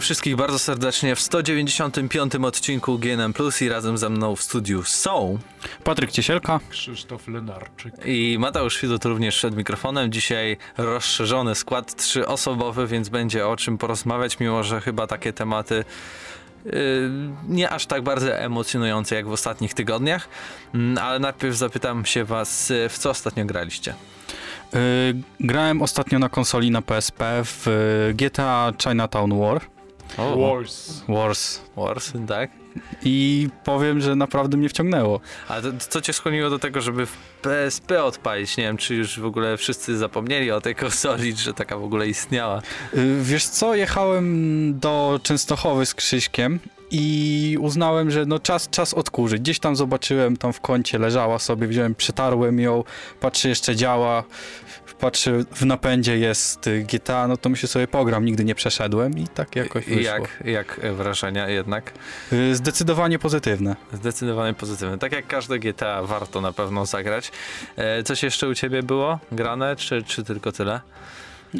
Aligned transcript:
Witamy 0.00 0.06
wszystkich 0.06 0.36
bardzo 0.36 0.58
serdecznie 0.58 1.16
w 1.16 1.20
195 1.20 2.34
odcinku 2.34 2.98
GNM 2.98 3.32
Plus 3.32 3.62
i 3.62 3.68
razem 3.68 3.98
ze 3.98 4.10
mną 4.10 4.36
w 4.36 4.42
studiu 4.42 4.82
są 4.82 5.38
Patryk 5.84 6.10
Ciesielka 6.10 6.60
Krzysztof 6.70 7.28
Lenarczyk. 7.28 7.94
i 8.04 8.36
Mateusz 8.38 8.80
Widut 8.82 9.04
również 9.04 9.36
przed 9.36 9.56
mikrofonem. 9.56 10.12
Dzisiaj 10.12 10.56
rozszerzony 10.78 11.54
skład 11.54 11.96
trzyosobowy, 11.96 12.86
więc 12.86 13.08
będzie 13.08 13.46
o 13.46 13.56
czym 13.56 13.78
porozmawiać, 13.78 14.40
mimo 14.40 14.62
że 14.62 14.80
chyba 14.80 15.06
takie 15.06 15.32
tematy 15.32 15.84
yy, 16.64 16.72
nie 17.48 17.70
aż 17.70 17.86
tak 17.86 18.02
bardzo 18.02 18.36
emocjonujące 18.38 19.14
jak 19.14 19.28
w 19.28 19.32
ostatnich 19.32 19.74
tygodniach. 19.74 20.28
Mm, 20.74 20.98
Ale 20.98 21.18
najpierw 21.18 21.56
zapytam 21.56 22.06
się 22.06 22.24
was, 22.24 22.70
y, 22.70 22.88
w 22.88 22.98
co 22.98 23.10
ostatnio 23.10 23.44
graliście? 23.44 23.94
Yy, 24.72 24.78
grałem 25.40 25.82
ostatnio 25.82 26.18
na 26.18 26.28
konsoli 26.28 26.70
na 26.70 26.82
PSP 26.82 27.24
w 27.44 27.66
GTA 28.14 28.72
Chinatown 28.82 29.40
War. 29.40 29.60
Wars. 30.18 31.02
Wars. 31.08 31.60
Wars, 31.76 32.12
tak? 32.28 32.50
I 33.02 33.48
powiem, 33.64 34.00
że 34.00 34.16
naprawdę 34.16 34.56
mnie 34.56 34.68
wciągnęło. 34.68 35.20
A 35.48 35.60
to, 35.60 35.68
co 35.78 36.00
cię 36.00 36.12
skłoniło 36.12 36.50
do 36.50 36.58
tego, 36.58 36.80
żeby 36.80 37.06
w 37.06 37.16
PSP 37.42 38.04
odpalić? 38.04 38.56
Nie 38.56 38.64
wiem, 38.64 38.76
czy 38.76 38.94
już 38.94 39.20
w 39.20 39.24
ogóle 39.24 39.56
wszyscy 39.56 39.98
zapomnieli 39.98 40.50
o 40.50 40.60
tej 40.60 40.74
konsoli, 40.74 41.36
że 41.36 41.54
taka 41.54 41.78
w 41.78 41.84
ogóle 41.84 42.08
istniała. 42.08 42.62
Yy, 42.94 43.22
wiesz 43.22 43.44
co, 43.44 43.74
jechałem 43.74 44.78
do 44.78 45.20
Częstochowy 45.22 45.86
z 45.86 45.94
Krzyśkiem 45.94 46.60
i 46.90 47.56
uznałem, 47.60 48.10
że 48.10 48.26
no 48.26 48.38
czas, 48.38 48.70
czas 48.70 48.94
odkurzyć. 48.94 49.40
Gdzieś 49.40 49.58
tam 49.58 49.76
zobaczyłem, 49.76 50.36
tam 50.36 50.52
w 50.52 50.60
kącie 50.60 50.98
leżała 50.98 51.38
sobie, 51.38 51.66
wziąłem, 51.66 51.94
przetarłem 51.94 52.60
ją, 52.60 52.84
patrzę, 53.20 53.48
jeszcze 53.48 53.76
działa, 53.76 54.24
patrzę, 55.00 55.44
w 55.54 55.66
napędzie 55.66 56.18
jest 56.18 56.66
y, 56.66 56.82
GTA, 56.92 57.28
no 57.28 57.36
to 57.36 57.48
myślę 57.48 57.68
sobie 57.68 57.88
pogram, 57.88 58.24
nigdy 58.24 58.44
nie 58.44 58.54
przeszedłem 58.54 59.18
i 59.18 59.28
tak 59.28 59.56
jakoś 59.56 59.84
wyszło. 59.86 60.02
jak, 60.02 60.40
jak 60.44 60.80
wrażenia 60.94 61.48
jednak? 61.48 61.92
Yy, 62.32 62.56
Zdecydowanie 62.56 63.18
pozytywne. 63.18 63.76
Zdecydowanie 63.92 64.54
pozytywne. 64.54 64.98
Tak 64.98 65.12
jak 65.12 65.26
każde 65.26 65.58
GTA 65.58 66.02
warto 66.02 66.40
na 66.40 66.52
pewno 66.52 66.86
zagrać. 66.86 67.32
E, 67.76 68.02
coś 68.02 68.22
jeszcze 68.22 68.48
u 68.48 68.54
ciebie 68.54 68.82
było 68.82 69.18
grane, 69.32 69.76
czy, 69.76 70.02
czy 70.02 70.24
tylko 70.24 70.52
tyle? 70.52 70.80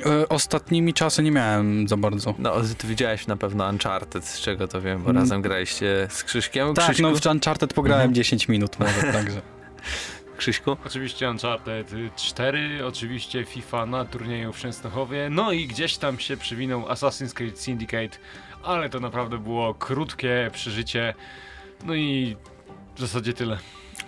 E, 0.06 0.28
Ostatnimi 0.28 0.94
czasy 0.94 1.22
nie 1.22 1.30
miałem 1.30 1.88
za 1.88 1.96
bardzo. 1.96 2.34
No, 2.38 2.54
ty 2.78 2.86
widziałeś 2.86 3.26
na 3.26 3.36
pewno 3.36 3.68
Uncharted, 3.68 4.24
z 4.24 4.40
czego 4.40 4.68
to 4.68 4.80
wiem, 4.80 5.02
bo 5.02 5.10
Mm. 5.10 5.22
razem 5.22 5.42
graliście 5.42 6.06
z 6.10 6.24
Krzyśkiem. 6.24 6.74
Tak, 6.74 6.84
Krzyśku? 6.84 7.02
no 7.02 7.16
w 7.16 7.26
Uncharted 7.26 7.74
pograłem 7.74 8.00
Mhm. 8.02 8.14
10 8.14 8.48
minut 8.48 8.78
może, 8.80 9.12
także. 9.12 9.40
Krzyśku? 10.40 10.76
Oczywiście 10.86 11.30
Uncharted 11.30 11.92
4, 12.16 12.86
oczywiście 12.86 13.44
FIFA 13.44 13.86
na 13.86 14.04
turnieju 14.04 14.52
w 14.52 14.58
Częstochowie, 14.58 15.28
no 15.30 15.52
i 15.52 15.66
gdzieś 15.66 15.96
tam 15.96 16.18
się 16.18 16.36
przywinął 16.36 16.82
Assassin's 16.82 17.32
Creed 17.32 17.60
Syndicate, 17.60 18.18
ale 18.62 18.88
to 18.88 19.00
naprawdę 19.00 19.38
było 19.38 19.74
krótkie 19.74 20.50
przeżycie. 20.52 21.14
No 21.84 21.94
i 21.94 22.36
w 22.94 23.00
zasadzie 23.00 23.32
tyle. 23.32 23.58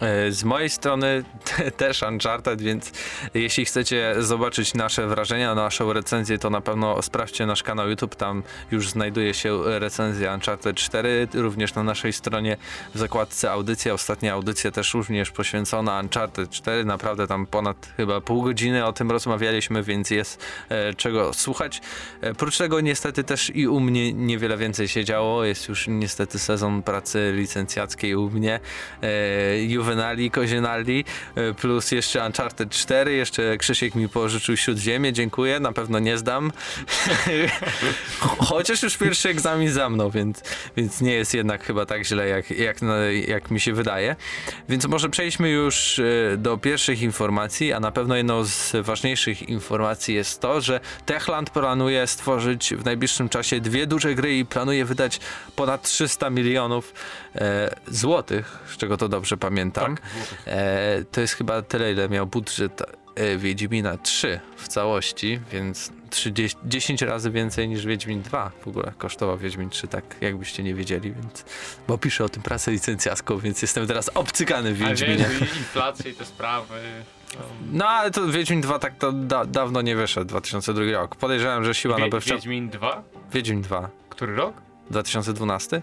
E, 0.02 0.32
Z 0.32 0.44
mojej 0.44 0.70
strony 0.70 1.24
te, 1.44 1.70
też 1.70 2.02
Uncharted, 2.02 2.62
więc 2.62 2.92
jeśli 3.34 3.64
chcecie 3.64 4.14
zobaczyć 4.18 4.74
nasze 4.74 5.06
wrażenia, 5.06 5.54
naszą 5.54 5.92
recenzję, 5.92 6.38
to 6.38 6.50
na 6.50 6.60
pewno 6.60 7.02
sprawdźcie 7.02 7.46
nasz 7.46 7.62
kanał 7.62 7.90
YouTube, 7.90 8.14
tam 8.14 8.42
już 8.70 8.90
znajduje 8.90 9.34
się 9.34 9.62
recenzja 9.64 10.34
Uncharted 10.34 10.76
4, 10.76 11.28
również 11.34 11.74
na 11.74 11.82
naszej 11.82 12.12
stronie 12.12 12.56
w 12.94 12.98
zakładce 12.98 13.50
audycja, 13.50 13.94
ostatnia 13.94 14.32
audycja 14.32 14.70
też 14.70 14.94
również 14.94 15.30
poświęcona 15.30 16.00
Uncharted 16.00 16.50
4, 16.50 16.84
naprawdę 16.84 17.26
tam 17.26 17.46
ponad 17.46 17.92
chyba 17.96 18.20
pół 18.20 18.42
godziny 18.42 18.86
o 18.86 18.92
tym 18.92 19.10
rozmawialiśmy, 19.10 19.82
więc 19.82 20.10
jest 20.10 20.44
e, 20.68 20.94
czego 20.94 21.32
słuchać. 21.32 21.80
E, 22.20 22.34
prócz 22.34 22.58
tego 22.58 22.80
niestety 22.80 23.24
też 23.24 23.50
i 23.54 23.68
u 23.68 23.80
mnie 23.80 24.12
niewiele 24.12 24.56
więcej 24.56 24.88
się 24.88 25.04
działo, 25.04 25.44
jest 25.44 25.68
już 25.68 25.86
niestety 25.88 26.38
sezon 26.38 26.82
pracy 26.82 27.32
licencjackiej 27.36 28.14
u 28.14 28.30
mnie, 28.30 28.60
Juvenali, 29.92 30.30
Kozienali, 30.30 31.04
e, 31.34 31.54
plus 31.54 31.92
jeszcze 31.92 32.26
Uncharted 32.26 32.70
4, 32.70 33.12
jeszcze 33.12 33.56
Krzysiek 33.58 33.94
mi 33.94 34.08
pożyczył 34.08 34.56
Śródziemie, 34.56 35.12
dziękuję, 35.12 35.60
na 35.60 35.72
pewno 35.72 35.98
nie 35.98 36.18
zdam. 36.18 36.52
Chociaż 38.48 38.82
już 38.82 38.96
pierwszy 38.96 39.28
egzamin 39.28 39.70
za 39.70 39.88
mną, 39.88 40.10
więc, 40.10 40.42
więc 40.76 41.00
nie 41.00 41.14
jest 41.14 41.34
jednak 41.34 41.64
chyba 41.64 41.86
tak 41.86 42.04
źle, 42.04 42.28
jak, 42.28 42.50
jak, 42.50 42.76
jak 43.28 43.50
mi 43.50 43.60
się 43.60 43.72
wydaje. 43.72 44.16
Więc 44.68 44.86
może 44.86 45.08
przejdźmy 45.08 45.50
już 45.50 45.98
e, 45.98 46.36
do 46.36 46.58
pierwszych 46.58 47.02
informacji, 47.02 47.72
a 47.72 47.80
na 47.80 47.90
pewno 47.90 48.16
jedną 48.16 48.44
z 48.44 48.72
ważniejszych 48.82 49.48
informacji 49.48 50.14
jest 50.14 50.40
to, 50.40 50.60
że 50.60 50.80
Techland 51.06 51.50
planuje 51.50 52.06
stworzyć 52.06 52.74
w 52.74 52.84
najbliższym 52.84 53.28
czasie 53.28 53.60
dwie 53.60 53.86
duże 53.86 54.14
gry 54.14 54.38
i 54.38 54.44
planuje 54.44 54.84
wydać 54.84 55.20
ponad 55.56 55.82
300 55.82 56.30
milionów 56.30 56.94
e, 57.34 57.74
złotych, 57.86 58.58
z 58.74 58.76
czego 58.76 58.96
to 58.96 59.08
dobrze 59.08 59.36
pamiętam. 59.36 59.81
Tak, 59.86 60.02
złotych. 60.16 60.42
E, 60.46 61.04
to 61.12 61.20
jest 61.20 61.34
chyba 61.34 61.62
tyle, 61.62 61.92
ile 61.92 62.08
miał 62.08 62.26
budżet 62.26 62.82
e, 63.14 63.36
Wiedźmina 63.36 63.96
3 63.98 64.40
w 64.56 64.68
całości, 64.68 65.40
więc 65.52 65.90
30, 66.10 66.58
10 66.64 67.02
razy 67.02 67.30
więcej 67.30 67.68
niż 67.68 67.86
Wiedźmin 67.86 68.22
2 68.22 68.50
w 68.64 68.68
ogóle 68.68 68.92
kosztował 68.98 69.38
Wiedźmin 69.38 69.70
3, 69.70 69.88
tak 69.88 70.04
jakbyście 70.20 70.62
nie 70.62 70.74
wiedzieli, 70.74 71.12
więc 71.12 71.44
bo 71.88 71.98
piszę 71.98 72.24
o 72.24 72.28
tym 72.28 72.42
pracę 72.42 72.70
licencjacką, 72.70 73.38
więc 73.38 73.62
jestem 73.62 73.86
teraz 73.86 74.10
obcykany 74.14 74.74
w 74.74 74.82
A 74.82 74.88
Wiedźminie. 74.88 75.16
wiesz, 75.40 75.54
i 75.54 75.58
inflacja 75.58 76.10
i 76.10 76.14
te 76.14 76.24
sprawy. 76.24 76.74
no. 77.34 77.40
No 77.72 77.88
ale 77.88 78.10
to 78.10 78.26
Wiedźmin 78.28 78.60
2 78.60 78.78
tak 78.78 78.98
to 78.98 79.12
da, 79.12 79.44
dawno 79.44 79.82
nie 79.82 79.96
wyszedł, 79.96 80.26
2002 80.26 80.84
rok. 80.92 81.16
Podejrzewam, 81.16 81.64
że 81.64 81.74
siła 81.74 81.96
Wie, 81.96 82.02
nabywcza... 82.04 82.34
Wiedźmin 82.34 82.68
2? 82.70 83.02
Wiedźmin 83.32 83.62
2, 83.62 83.88
Który 84.08 84.36
rok? 84.36 84.54
2012? 84.90 85.82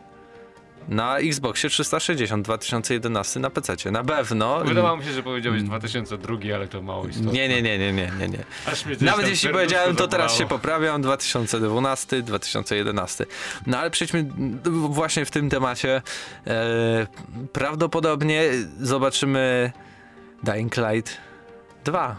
Na 0.89 1.17
Xboxie 1.17 1.69
360, 1.69 2.45
2011 2.45 3.39
na 3.39 3.49
PC. 3.49 3.91
Na 3.91 4.03
pewno. 4.03 4.63
Wydawało 4.63 4.97
mi 4.97 5.03
się, 5.03 5.11
że 5.13 5.23
powiedziałeś 5.23 5.57
Mm. 5.59 5.69
2002, 5.69 6.35
ale 6.55 6.67
to 6.67 6.81
mało 6.81 7.07
istotne. 7.07 7.31
Nie, 7.31 7.49
nie, 7.49 7.61
nie, 7.61 7.77
nie, 7.79 7.93
nie, 7.93 8.11
nie, 8.27 8.43
Nawet 9.01 9.27
jeśli 9.27 9.49
powiedziałem, 9.49 9.95
to 9.95 10.07
teraz 10.07 10.35
się 10.37 10.45
poprawiam. 10.47 11.01
2012, 11.01 12.21
2011. 12.21 13.25
No 13.67 13.77
ale 13.77 13.89
przejdźmy 13.91 14.25
właśnie 14.89 15.25
w 15.25 15.31
tym 15.31 15.49
temacie. 15.49 16.01
E, 16.47 17.07
prawdopodobnie 17.53 18.43
zobaczymy 18.81 19.71
Dying 20.43 20.77
Light 20.77 21.17
2. 21.85 22.15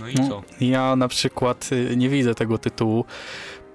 No 0.00 0.08
i 0.08 0.14
No, 0.14 0.28
co? 0.28 0.42
Ja 0.60 0.96
na 0.96 1.08
przykład 1.08 1.68
y, 1.72 1.96
nie 1.96 2.08
widzę 2.08 2.34
tego 2.34 2.58
tytułu, 2.58 3.04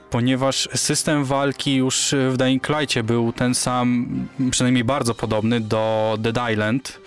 ponieważ 0.09 0.69
system 0.75 1.23
walki 1.23 1.75
już 1.75 2.15
w 2.29 2.37
Dying 2.37 2.69
Light'cie 2.69 3.03
był 3.03 3.33
ten 3.33 3.55
sam, 3.55 4.07
przynajmniej 4.51 4.83
bardzo 4.83 5.15
podobny 5.15 5.59
do 5.59 6.15
Dead 6.19 6.51
Island, 6.51 6.99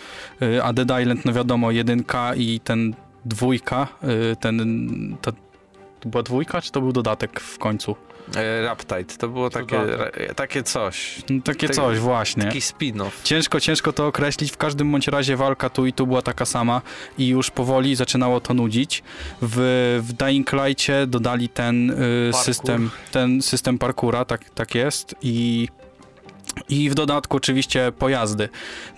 y, 0.43 0.63
a 0.63 0.73
Dead 0.73 1.01
Island, 1.01 1.25
no 1.25 1.33
wiadomo, 1.33 1.71
jedynka 1.71 2.35
i 2.35 2.61
ten 2.61 2.95
dwójka, 3.25 3.89
y, 4.33 4.37
ten, 4.37 5.17
to, 5.23 5.33
to 6.01 6.09
była 6.09 6.23
dwójka, 6.23 6.61
czy 6.61 6.73
to 6.73 6.81
był 6.81 6.93
dodatek 6.93 7.41
w 7.41 7.59
końcu? 7.59 7.97
E, 8.37 8.63
Raptide. 8.63 9.05
To 9.19 9.29
było 9.29 9.51
takie, 9.51 9.77
ra- 9.87 10.11
takie 10.37 10.63
coś. 10.63 11.23
No, 11.31 11.43
takie 11.45 11.67
Tak- 11.67 11.77
coś 11.77 11.99
właśnie. 11.99 12.45
Taki 12.45 12.61
spin-off. 12.61 13.11
Ciężko, 13.25 13.61
ciężko 13.61 13.93
to 13.93 14.07
określić. 14.07 14.53
W 14.53 14.57
każdym 14.57 14.93
bądź 14.93 15.09
razie 15.09 15.37
walka 15.37 15.71
tu 15.71 15.87
i 15.87 15.93
tu 15.93 16.07
była 16.07 16.23
taka 16.23 16.45
sama 16.45 16.81
i 17.19 17.29
już 17.29 17.51
powoli 17.51 17.97
zaczynało 17.97 18.41
to 18.41 18.55
nudzić. 18.55 19.03
W, 19.43 20.01
w 20.09 20.13
Dying 20.13 20.51
Light'cie 20.53 21.07
dodali 21.07 21.49
ten 21.49 21.91
y, 21.91 22.33
system, 22.33 22.91
ten 23.13 23.43
system 23.43 23.79
parkura, 23.79 24.25
tak, 24.25 24.51
tak 24.51 24.75
jest 24.75 25.15
i 25.23 25.69
i 26.69 26.91
w 26.91 26.95
dodatku 26.95 27.37
oczywiście 27.37 27.93
pojazdy. 27.99 28.49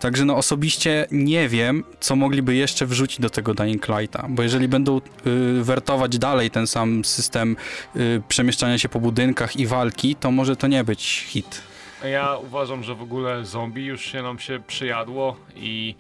Także 0.01 0.25
no 0.25 0.37
osobiście 0.37 1.07
nie 1.11 1.49
wiem, 1.49 1.85
co 2.01 2.17
mogliby 2.17 2.55
jeszcze 2.55 2.87
wrzucić 2.87 3.21
do 3.21 3.31
tego 3.31 3.55
Dying 3.55 3.89
Lighta, 3.89 4.27
bo 4.29 4.43
jeżeli 4.43 4.69
będą 4.69 5.01
y, 5.27 5.65
wertować 5.65 6.19
dalej 6.19 6.51
ten 6.51 6.67
sam 6.67 7.05
system 7.05 7.57
y, 7.97 8.23
przemieszczania 8.29 8.79
się 8.79 8.89
po 8.89 9.01
budynkach 9.01 9.57
i 9.57 9.67
walki, 9.67 10.17
to 10.17 10.31
może 10.31 10.57
to 10.57 10.67
nie 10.67 10.85
być 10.85 11.25
hit. 11.29 11.61
Ja 12.05 12.37
uważam, 12.37 12.83
że 12.83 12.95
w 12.95 13.03
ogóle 13.03 13.45
zombie 13.45 13.85
już 13.85 14.05
się 14.05 14.23
nam 14.23 14.39
się 14.39 14.61
przyjadło 14.67 15.37
i 15.57 15.95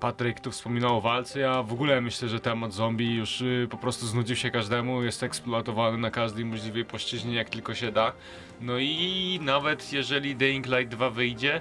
Patryk 0.00 0.40
tu 0.40 0.50
wspominał 0.50 0.96
o 0.96 1.00
walce. 1.00 1.40
Ja 1.40 1.62
w 1.62 1.72
ogóle 1.72 2.00
myślę, 2.00 2.28
że 2.28 2.40
temat 2.40 2.72
zombie 2.72 3.14
już 3.14 3.40
y, 3.40 3.68
po 3.70 3.76
prostu 3.76 4.06
znudził 4.06 4.36
się 4.36 4.50
każdemu, 4.50 5.02
jest 5.02 5.22
eksploatowany 5.22 5.98
na 5.98 6.10
każdej 6.10 6.44
możliwej 6.44 6.84
płaszczyźnie, 6.84 7.34
jak 7.34 7.50
tylko 7.50 7.74
się 7.74 7.92
da. 7.92 8.12
No 8.60 8.78
i 8.78 9.38
nawet 9.42 9.92
jeżeli 9.92 10.36
Dying 10.36 10.66
Light 10.66 10.88
2 10.88 11.10
wyjdzie, 11.10 11.60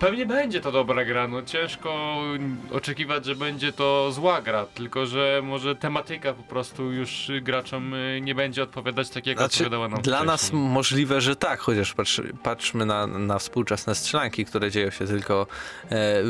Pewnie 0.00 0.26
będzie 0.26 0.60
to 0.60 0.72
dobra 0.72 1.04
gra, 1.04 1.28
no 1.28 1.42
ciężko 1.42 2.16
oczekiwać, 2.72 3.24
że 3.24 3.34
będzie 3.34 3.72
to 3.72 4.12
zła 4.12 4.42
gra, 4.42 4.66
tylko 4.66 5.06
że 5.06 5.40
może 5.44 5.76
tematyka 5.76 6.32
po 6.32 6.42
prostu 6.42 6.92
już 6.92 7.30
graczom 7.42 7.94
y, 7.94 8.20
nie 8.22 8.34
będzie 8.34 8.62
odpowiadać 8.62 9.10
tak 9.10 9.26
jak 9.26 9.38
znaczy, 9.38 9.54
odpowiadała 9.54 9.88
nam 9.88 10.02
Dla 10.02 10.16
wcześniej. 10.16 10.26
nas 10.26 10.52
możliwe, 10.52 11.20
że 11.20 11.36
tak, 11.36 11.60
chociaż 11.60 11.94
patrz, 11.94 12.20
patrzmy 12.42 12.86
na, 12.86 13.06
na 13.06 13.38
współczesne 13.38 13.94
strzelanki, 13.94 14.44
które 14.44 14.70
dzieją 14.70 14.90
się 14.90 15.06
tylko 15.06 15.42
e, 15.42 15.86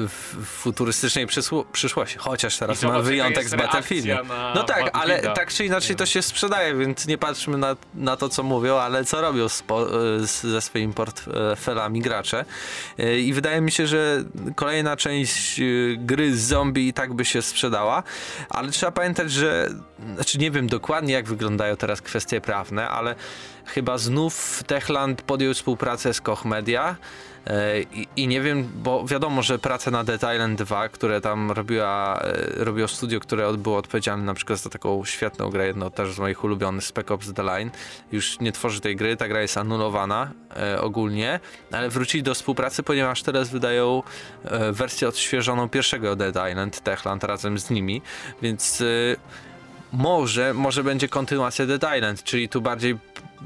w 0.08 0.37
futurystycznej 0.44 1.26
przyszłości, 1.72 2.19
chociaż 2.19 2.58
teraz 2.58 2.82
ma 2.82 2.98
wyjątek 3.00 3.48
z 3.48 3.55
Battlefieldem. 3.55 4.26
No 4.55 4.62
tak, 4.62 4.90
ale 4.93 5.22
tak 5.22 5.52
czy 5.52 5.64
inaczej 5.66 5.96
to 5.96 6.06
się 6.06 6.22
sprzedaje, 6.22 6.75
więc 6.75 7.06
nie 7.06 7.19
patrzmy 7.19 7.58
na, 7.58 7.76
na 7.94 8.16
to, 8.16 8.28
co 8.28 8.43
mówią, 8.43 8.76
ale 8.76 9.05
co 9.05 9.20
robią 9.20 9.48
spo, 9.48 10.05
e, 10.16 10.26
ze 10.26 10.60
swoimi 10.60 10.93
portfelami 10.94 12.00
gracze. 12.00 12.44
E, 12.98 13.19
I 13.19 13.32
wydaje 13.43 13.61
mi 13.61 13.71
się, 13.71 13.87
że 13.87 14.25
kolejna 14.55 14.97
część 14.97 15.61
y, 15.61 15.97
gry 15.99 16.37
z 16.37 16.41
zombie 16.41 16.89
i 16.89 16.93
tak 16.93 17.15
by 17.15 17.25
się 17.25 17.43
sprzedała, 17.43 18.03
ale 18.50 18.71
trzeba 18.71 18.93
pamiętać, 18.93 19.33
że 19.33 19.69
znaczy 20.15 20.39
nie 20.39 20.50
wiem 20.50 20.67
dokładnie 20.67 21.15
jak 21.15 21.27
wyglądają 21.27 21.77
teraz 21.77 22.03
kwestie 22.03 22.41
prawne, 22.41 22.89
ale 22.89 23.15
chyba 23.67 23.99
znów 23.99 24.62
Techland 24.67 25.23
podjął 25.23 25.55
współpracę 25.55 26.15
z 26.15 26.21
Koch 26.21 26.44
Media 26.44 26.97
I, 27.93 28.09
I, 28.17 28.29
nie 28.29 28.41
wiem, 28.41 28.69
bo 28.75 29.06
wiadomo, 29.06 29.43
że 29.43 29.59
prace 29.59 29.91
na 29.91 30.05
Dead 30.05 30.23
Island 30.35 30.62
2, 30.62 30.89
które 30.89 31.21
tam 31.21 31.50
robiła, 31.50 32.21
e, 32.21 32.65
robiło 32.65 32.89
studio, 32.89 33.21
które 33.21 33.53
było 33.53 33.77
odpowiedzialne 33.77 34.25
na 34.25 34.35
przykład 34.35 34.59
za 34.59 34.71
taką 34.71 35.05
świetną 35.05 35.50
grę, 35.50 35.67
jedno 35.67 35.91
też 35.91 36.15
z 36.15 36.19
moich 36.19 36.44
ulubionych, 36.44 36.85
Spec 36.85 37.11
Ops 37.11 37.33
The 37.33 37.43
Line, 37.43 37.71
już 38.12 38.41
nie 38.41 38.53
tworzy 38.53 38.81
tej 38.81 38.97
gry, 38.97 39.17
ta 39.17 39.29
gra 39.29 39.43
jest 39.43 39.59
anulowana 39.59 40.31
e, 40.56 40.81
ogólnie, 40.81 41.41
ale 41.73 41.89
wrócili 41.89 42.23
do 42.23 42.35
współpracy, 42.35 42.83
ponieważ 42.83 43.23
teraz 43.23 43.49
wydają 43.49 44.03
e, 44.44 44.73
wersję 44.73 45.09
odświeżoną 45.09 45.69
pierwszego 45.69 46.17
Dead 46.17 46.50
Island, 46.50 46.81
Techland 46.81 47.25
razem 47.25 47.59
z 47.59 47.71
nimi, 47.71 48.03
więc 48.43 48.81
e, 48.81 48.85
może, 49.93 50.55
może 50.55 50.85
będzie 50.85 51.09
kontynuacja 51.09 51.67
Dead 51.67 51.97
Island, 51.97 52.23
czyli 52.23 52.49
tu 52.49 52.61
bardziej 52.61 52.99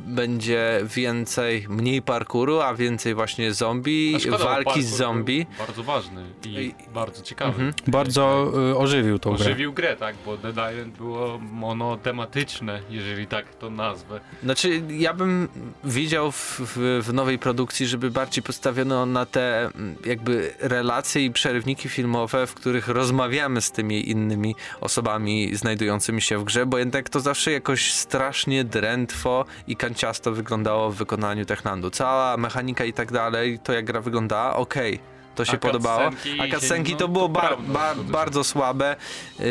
będzie 0.06 0.80
więcej, 0.84 1.66
mniej 1.68 2.02
parkuru, 2.02 2.60
a 2.60 2.74
więcej 2.74 3.14
właśnie 3.14 3.52
zombie, 3.52 4.16
walki 4.38 4.82
z 4.82 4.96
zombie. 4.96 5.46
Bardzo 5.58 5.82
ważny 5.82 6.24
i, 6.44 6.48
I 6.48 6.74
bardzo 6.94 7.22
ciekawy. 7.22 7.50
Mhm. 7.50 7.72
Bardzo 7.86 8.52
y, 8.70 8.76
ożywił 8.76 9.18
tą 9.18 9.30
grę. 9.30 9.44
Ożywił 9.44 9.72
grę, 9.72 9.96
tak, 9.96 10.16
bo 10.26 10.36
Dead 10.36 10.72
Island 10.72 10.96
było 10.96 11.38
monotematyczne, 11.38 12.80
jeżeli 12.90 13.26
tak 13.26 13.54
to 13.54 13.70
nazwę. 13.70 14.20
Znaczy, 14.42 14.82
ja 14.90 15.14
bym 15.14 15.48
widział 15.84 16.32
w, 16.32 16.60
w, 16.60 17.02
w 17.06 17.12
nowej 17.12 17.38
produkcji, 17.38 17.86
żeby 17.86 18.10
bardziej 18.10 18.42
postawiono 18.42 19.06
na 19.06 19.26
te 19.26 19.64
mm, 19.64 19.96
jakby 20.04 20.52
relacje 20.60 21.24
i 21.24 21.30
przerywniki 21.30 21.88
filmowe, 21.88 22.46
w 22.46 22.54
których 22.54 22.88
rozmawiamy 22.88 23.60
z 23.60 23.70
tymi 23.70 24.10
innymi 24.10 24.54
osobami 24.80 25.56
znajdującymi 25.56 26.22
się 26.22 26.38
w 26.38 26.44
grze, 26.44 26.66
bo 26.66 26.78
jednak 26.78 27.08
to 27.08 27.20
zawsze 27.20 27.52
jakoś 27.52 27.92
strasznie 27.92 28.64
drętwo 28.64 29.44
i 29.66 29.76
kanciasto 29.86 30.32
wyglądało 30.32 30.90
w 30.90 30.96
wykonaniu 30.96 31.44
Techlandu. 31.44 31.90
Cała 31.90 32.36
mechanika 32.36 32.84
i 32.84 32.92
tak 32.92 33.12
dalej, 33.12 33.58
to 33.58 33.72
jak 33.72 33.84
gra 33.84 34.00
wyglądała, 34.00 34.56
okej. 34.56 34.94
Okay 34.94 35.16
to 35.36 35.44
się 35.44 35.52
a 35.52 35.58
podobało. 35.58 36.10
A 36.40 36.54
cutscenki 36.54 36.92
no, 36.92 36.98
to 36.98 37.08
było 37.08 37.28
bar, 37.28 37.58
bar, 37.62 37.96
bardzo 37.96 38.44
słabe. 38.44 38.96
Yy, 39.38 39.46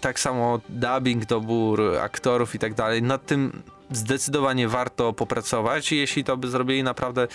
tak 0.00 0.20
samo 0.20 0.60
dubbing, 0.68 1.26
dobór 1.26 1.98
aktorów 2.00 2.54
i 2.54 2.58
tak 2.58 2.74
dalej. 2.74 3.02
Nad 3.02 3.26
tym 3.26 3.62
zdecydowanie 3.90 4.68
warto 4.68 5.12
popracować 5.12 5.92
i 5.92 5.96
jeśli 5.96 6.24
to 6.24 6.36
by 6.36 6.48
zrobili 6.48 6.82
naprawdę 6.82 7.28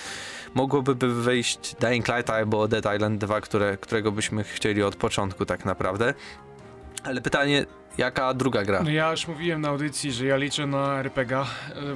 mogłoby 0.54 0.96
wyjść 0.96 1.76
Dying 1.80 2.08
Light 2.08 2.30
albo 2.30 2.68
Dead 2.68 2.96
Island 2.96 3.22
2, 3.22 3.42
które, 3.42 3.78
którego 3.78 4.12
byśmy 4.12 4.44
chcieli 4.44 4.84
od 4.84 4.96
początku 4.96 5.46
tak 5.46 5.66
naprawdę. 5.66 6.14
Ale 7.04 7.22
pytanie, 7.22 7.66
Jaka 7.98 8.34
druga 8.34 8.64
gra? 8.64 8.84
No 8.84 8.90
ja 8.90 9.12
już 9.12 9.28
mówiłem 9.28 9.62
na 9.62 9.70
audycji, 9.70 10.12
że 10.12 10.26
ja 10.26 10.38
liczę 10.38 10.68
na 10.68 11.00
RPG. 11.00 11.46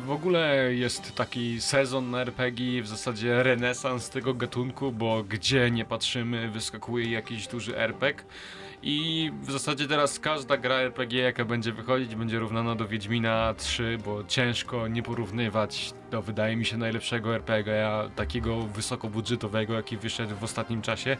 W 0.06 0.12
ogóle 0.12 0.74
jest 0.74 1.16
taki 1.16 1.62
sezon 1.62 2.12
na 2.12 2.22
RPG, 2.22 2.82
w 2.82 2.88
zasadzie 2.88 3.44
renesans 3.44 4.10
tego 4.10 4.34
gatunku, 4.34 4.92
bo 4.92 5.24
gdzie 5.24 5.72
nie 5.72 5.86
patrzymy, 5.86 6.50
wyskakuje 6.50 7.12
jakiś 7.12 7.48
duży 7.48 7.78
RPG. 7.78 8.24
I 8.84 9.32
w 9.42 9.52
zasadzie 9.52 9.88
teraz 9.88 10.20
każda 10.20 10.58
gra 10.58 10.76
RPG, 10.76 11.22
jaka 11.22 11.46
będzie 11.46 11.72
wychodzić, 11.72 12.16
będzie 12.16 12.40
równana 12.40 12.76
do 12.76 12.88
Wiedźmina 12.88 13.54
3, 13.58 13.98
bo 14.06 14.24
ciężko 14.24 14.88
nie 14.88 15.04
porównywać 15.04 15.94
do, 16.12 16.22
wydaje 16.22 16.56
mi 16.56 16.66
się, 16.66 16.78
najlepszego 16.78 17.36
RPG, 17.36 17.92
takiego 18.16 18.62
wysokobudżetowego, 18.62 19.74
jaki 19.74 19.98
wyszedł 19.98 20.36
w 20.36 20.44
ostatnim 20.44 20.82
czasie. 20.82 21.18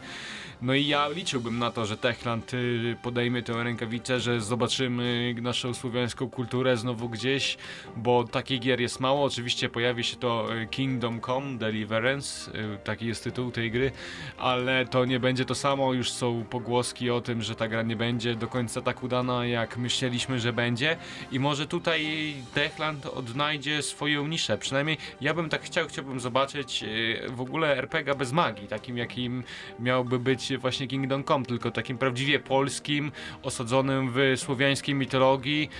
No 0.62 0.74
i 0.74 0.86
ja 0.86 1.08
liczyłbym 1.08 1.58
na 1.58 1.70
to, 1.70 1.86
że 1.86 1.96
Techland 1.96 2.54
y, 2.54 2.96
podejmie 3.02 3.42
tę 3.42 3.64
rękawicę, 3.64 4.20
że 4.20 4.40
zobaczymy 4.72 5.34
naszą 5.42 5.74
słowiańską 5.74 6.30
kulturę 6.30 6.76
znowu 6.76 7.08
gdzieś, 7.08 7.56
bo 7.96 8.24
takich 8.24 8.60
gier 8.60 8.80
jest 8.80 9.00
mało. 9.00 9.24
Oczywiście 9.24 9.68
pojawi 9.68 10.04
się 10.04 10.16
to 10.16 10.56
y, 10.56 10.66
Kingdom 10.66 11.20
Come 11.20 11.58
Deliverance, 11.58 12.50
y, 12.58 12.78
taki 12.84 13.06
jest 13.06 13.24
tytuł 13.24 13.50
tej 13.50 13.70
gry, 13.70 13.92
ale 14.38 14.86
to 14.86 15.04
nie 15.04 15.20
będzie 15.20 15.44
to 15.44 15.54
samo. 15.54 15.92
Już 15.92 16.10
są 16.10 16.44
pogłoski 16.50 17.10
o 17.10 17.20
tym, 17.20 17.42
że 17.42 17.54
ta 17.54 17.68
gra 17.68 17.82
nie 17.82 17.96
będzie 17.96 18.34
do 18.34 18.48
końca 18.48 18.80
tak 18.80 19.02
udana, 19.02 19.46
jak 19.46 19.76
myśleliśmy, 19.76 20.40
że 20.40 20.52
będzie. 20.52 20.96
I 21.32 21.40
może 21.40 21.66
tutaj 21.66 22.34
Techland 22.54 23.06
odnajdzie 23.06 23.82
swoją 23.82 24.26
niszę. 24.26 24.58
Przynajmniej 24.58 24.96
ja 25.20 25.34
bym 25.34 25.48
tak 25.48 25.62
chciał, 25.62 25.88
chciałbym 25.88 26.20
zobaczyć 26.20 26.84
w 27.28 27.40
ogóle 27.40 27.76
RPG 27.76 28.14
bez 28.14 28.32
magii, 28.32 28.68
takim 28.68 28.98
jakim 28.98 29.44
miałby 29.80 30.18
być 30.18 30.56
właśnie 30.58 30.86
Kingdom 30.86 31.24
Come, 31.24 31.44
tylko 31.44 31.70
takim 31.70 31.98
prawdziwie 31.98 32.38
polskim, 32.40 33.12
osadzonym 33.42 34.12
w 34.12 34.32
słowiańskiej 34.62 34.94
mitologii, 34.94 35.70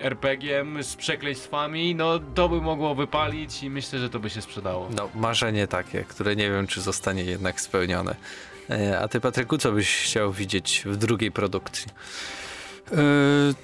RPG-iem 0.00 0.82
z 0.82 0.96
przekleństwami, 0.96 1.94
no 1.94 2.18
to 2.18 2.48
by 2.48 2.60
mogło 2.60 2.94
wypalić 2.94 3.62
i 3.62 3.70
myślę, 3.70 3.98
że 3.98 4.10
to 4.10 4.18
by 4.18 4.30
się 4.30 4.42
sprzedało. 4.42 4.88
No, 4.96 5.08
marzenie 5.14 5.66
takie, 5.66 6.04
które 6.04 6.36
nie 6.36 6.50
wiem, 6.50 6.66
czy 6.66 6.80
zostanie 6.80 7.24
jednak 7.24 7.60
spełnione. 7.60 8.16
E, 8.70 8.98
a 8.98 9.08
ty, 9.08 9.20
Patryku, 9.20 9.58
co 9.58 9.72
byś 9.72 9.96
chciał 9.96 10.32
widzieć 10.32 10.82
w 10.86 10.96
drugiej 10.96 11.32
produkcji? 11.32 11.86
Yy 12.90 13.54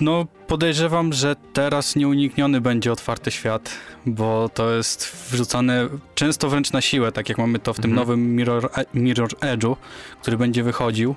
no, 0.00 0.26
podejrzewam, 0.46 1.12
że 1.12 1.36
teraz 1.52 1.96
nieunikniony 1.96 2.60
będzie 2.60 2.92
otwarty 2.92 3.30
świat, 3.30 3.70
bo 4.06 4.48
to 4.48 4.70
jest 4.70 5.28
wrzucane 5.30 5.88
często 6.14 6.48
wręcz 6.48 6.72
na 6.72 6.80
siłę, 6.80 7.12
tak 7.12 7.28
jak 7.28 7.38
mamy 7.38 7.58
to 7.58 7.72
w 7.72 7.76
tym 7.76 7.90
mhm. 7.90 7.96
nowym 7.96 8.36
Mirror, 8.36 8.70
Mirror 8.94 9.30
Edge'u, 9.30 9.76
który 10.22 10.36
będzie 10.36 10.62
wychodził. 10.62 11.14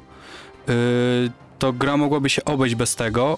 Yy, 0.68 0.74
to 1.64 1.74
gra 1.74 1.98
mogłaby 1.98 2.30
się 2.30 2.46
obejść 2.46 2.76
bez 2.76 2.96
tego, 2.96 3.38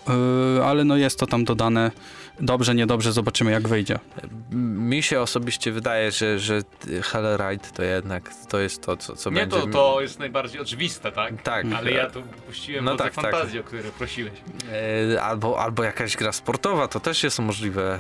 yy, 0.58 0.66
ale 0.66 0.84
no 0.84 0.98
jest 0.98 1.20
to 1.20 1.28
tam 1.28 1.46
dodane 1.46 1.92
dobrze, 2.40 2.76
niedobrze, 2.76 3.12
zobaczymy 3.12 3.52
jak 3.52 3.68
wyjdzie. 3.68 4.00
Mi 4.52 5.04
się 5.04 5.22
osobiście 5.22 5.72
wydaje, 5.72 6.12
że, 6.12 6.40
że 6.40 6.62
Hellride 7.02 7.68
to 7.74 7.84
jednak 7.84 8.32
to 8.50 8.60
jest 8.60 8.82
to, 8.82 8.98
co, 8.98 9.16
co 9.16 9.30
Nie, 9.30 9.36
będzie... 9.36 9.58
to, 9.58 9.68
to 9.68 10.02
jest 10.02 10.20
najbardziej 10.20 10.62
oczywiste, 10.62 11.12
tak? 11.12 11.42
Tak. 11.42 11.66
Ale 11.76 11.92
ja 11.92 12.10
tu 12.10 12.22
puściłem 12.48 12.86
no 12.86 12.96
tak, 12.96 13.14
tak, 13.14 13.14
fantazję, 13.14 13.60
tak. 13.60 13.66
o 13.66 13.68
której 13.68 13.92
prosiłeś. 13.92 14.34
E, 15.14 15.22
albo, 15.22 15.60
albo 15.60 15.84
jakaś 15.84 16.18
gra 16.18 16.32
sportowa, 16.32 16.88
to 16.88 17.00
też 17.00 17.24
jest 17.24 17.40
możliwe, 17.40 18.00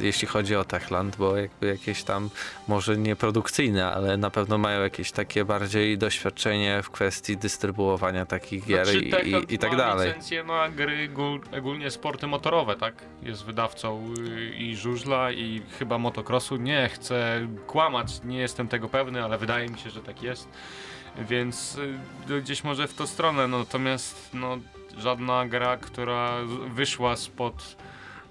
e, 0.00 0.04
jeśli 0.04 0.28
chodzi 0.28 0.56
o 0.56 0.64
Techland, 0.64 1.16
bo 1.16 1.36
jakby 1.36 1.66
jakieś 1.66 2.02
tam, 2.02 2.30
może 2.68 2.96
nie 2.96 3.16
produkcyjne, 3.16 3.92
ale 3.92 4.16
na 4.16 4.30
pewno 4.30 4.58
mają 4.58 4.82
jakieś 4.82 5.12
takie 5.12 5.44
bardziej 5.44 5.98
doświadczenie 5.98 6.82
w 6.82 6.90
kwestii 6.90 7.36
dystrybuowania 7.36 8.26
takich 8.26 8.66
gier 8.66 8.86
znaczy, 8.86 9.00
i, 9.00 9.30
i, 9.30 9.54
i 9.54 9.55
tak 9.58 9.76
dalej. 9.76 10.08
licencję 10.08 10.44
na 10.44 10.68
gry, 10.68 11.08
ogólnie 11.58 11.90
sporty 11.90 12.26
motorowe, 12.26 12.76
tak? 12.76 12.94
Jest 13.22 13.44
wydawcą 13.44 14.14
y, 14.18 14.54
i 14.54 14.76
żużla 14.76 15.32
i 15.32 15.62
chyba 15.78 15.98
motocrossu. 15.98 16.56
Nie 16.56 16.88
chcę 16.88 17.48
kłamać, 17.66 18.20
nie 18.24 18.38
jestem 18.38 18.68
tego 18.68 18.88
pewny, 18.88 19.24
ale 19.24 19.38
wydaje 19.38 19.68
mi 19.68 19.78
się, 19.78 19.90
że 19.90 20.02
tak 20.02 20.22
jest. 20.22 20.48
Więc 21.18 21.78
y, 22.28 22.40
gdzieś 22.40 22.64
może 22.64 22.88
w 22.88 22.94
tą 22.94 23.06
stronę. 23.06 23.48
Natomiast 23.48 24.30
no, 24.34 24.58
żadna 24.98 25.46
gra, 25.46 25.76
która 25.76 26.32
wyszła 26.68 27.16
spod 27.16 27.76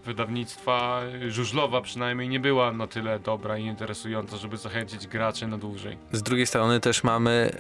wydawnictwa 0.06 1.02
żużlowa 1.28 1.82
przynajmniej 1.82 2.30
nie 2.30 2.40
była 2.40 2.72
na 2.72 2.88
tyle 2.88 3.20
dobra 3.20 3.58
i 3.58 3.64
interesująca, 3.64 4.38
żeby 4.38 4.58
zachęcić 4.58 5.08
graczy 5.08 5.48
na 5.48 5.58
dłużej. 5.58 5.98
Z 6.12 6.24
drugiej 6.24 6.48
strony 6.48 6.80
też 6.80 7.04
mamy 7.04 7.52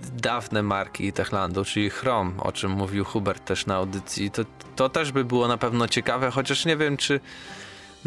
dawne 0.00 0.62
marki 0.62 1.12
Techlandu, 1.12 1.64
czyli 1.64 1.90
Chrome, 1.90 2.32
o 2.42 2.52
czym 2.52 2.70
mówił 2.70 3.04
Hubert 3.04 3.44
też 3.44 3.66
na 3.66 3.74
audycji. 3.74 4.30
To, 4.30 4.42
to 4.76 4.88
też 4.88 5.12
by 5.12 5.24
było 5.24 5.48
na 5.48 5.58
pewno 5.58 5.88
ciekawe, 5.88 6.30
chociaż 6.30 6.64
nie 6.64 6.76
wiem, 6.76 6.96
czy 6.96 7.20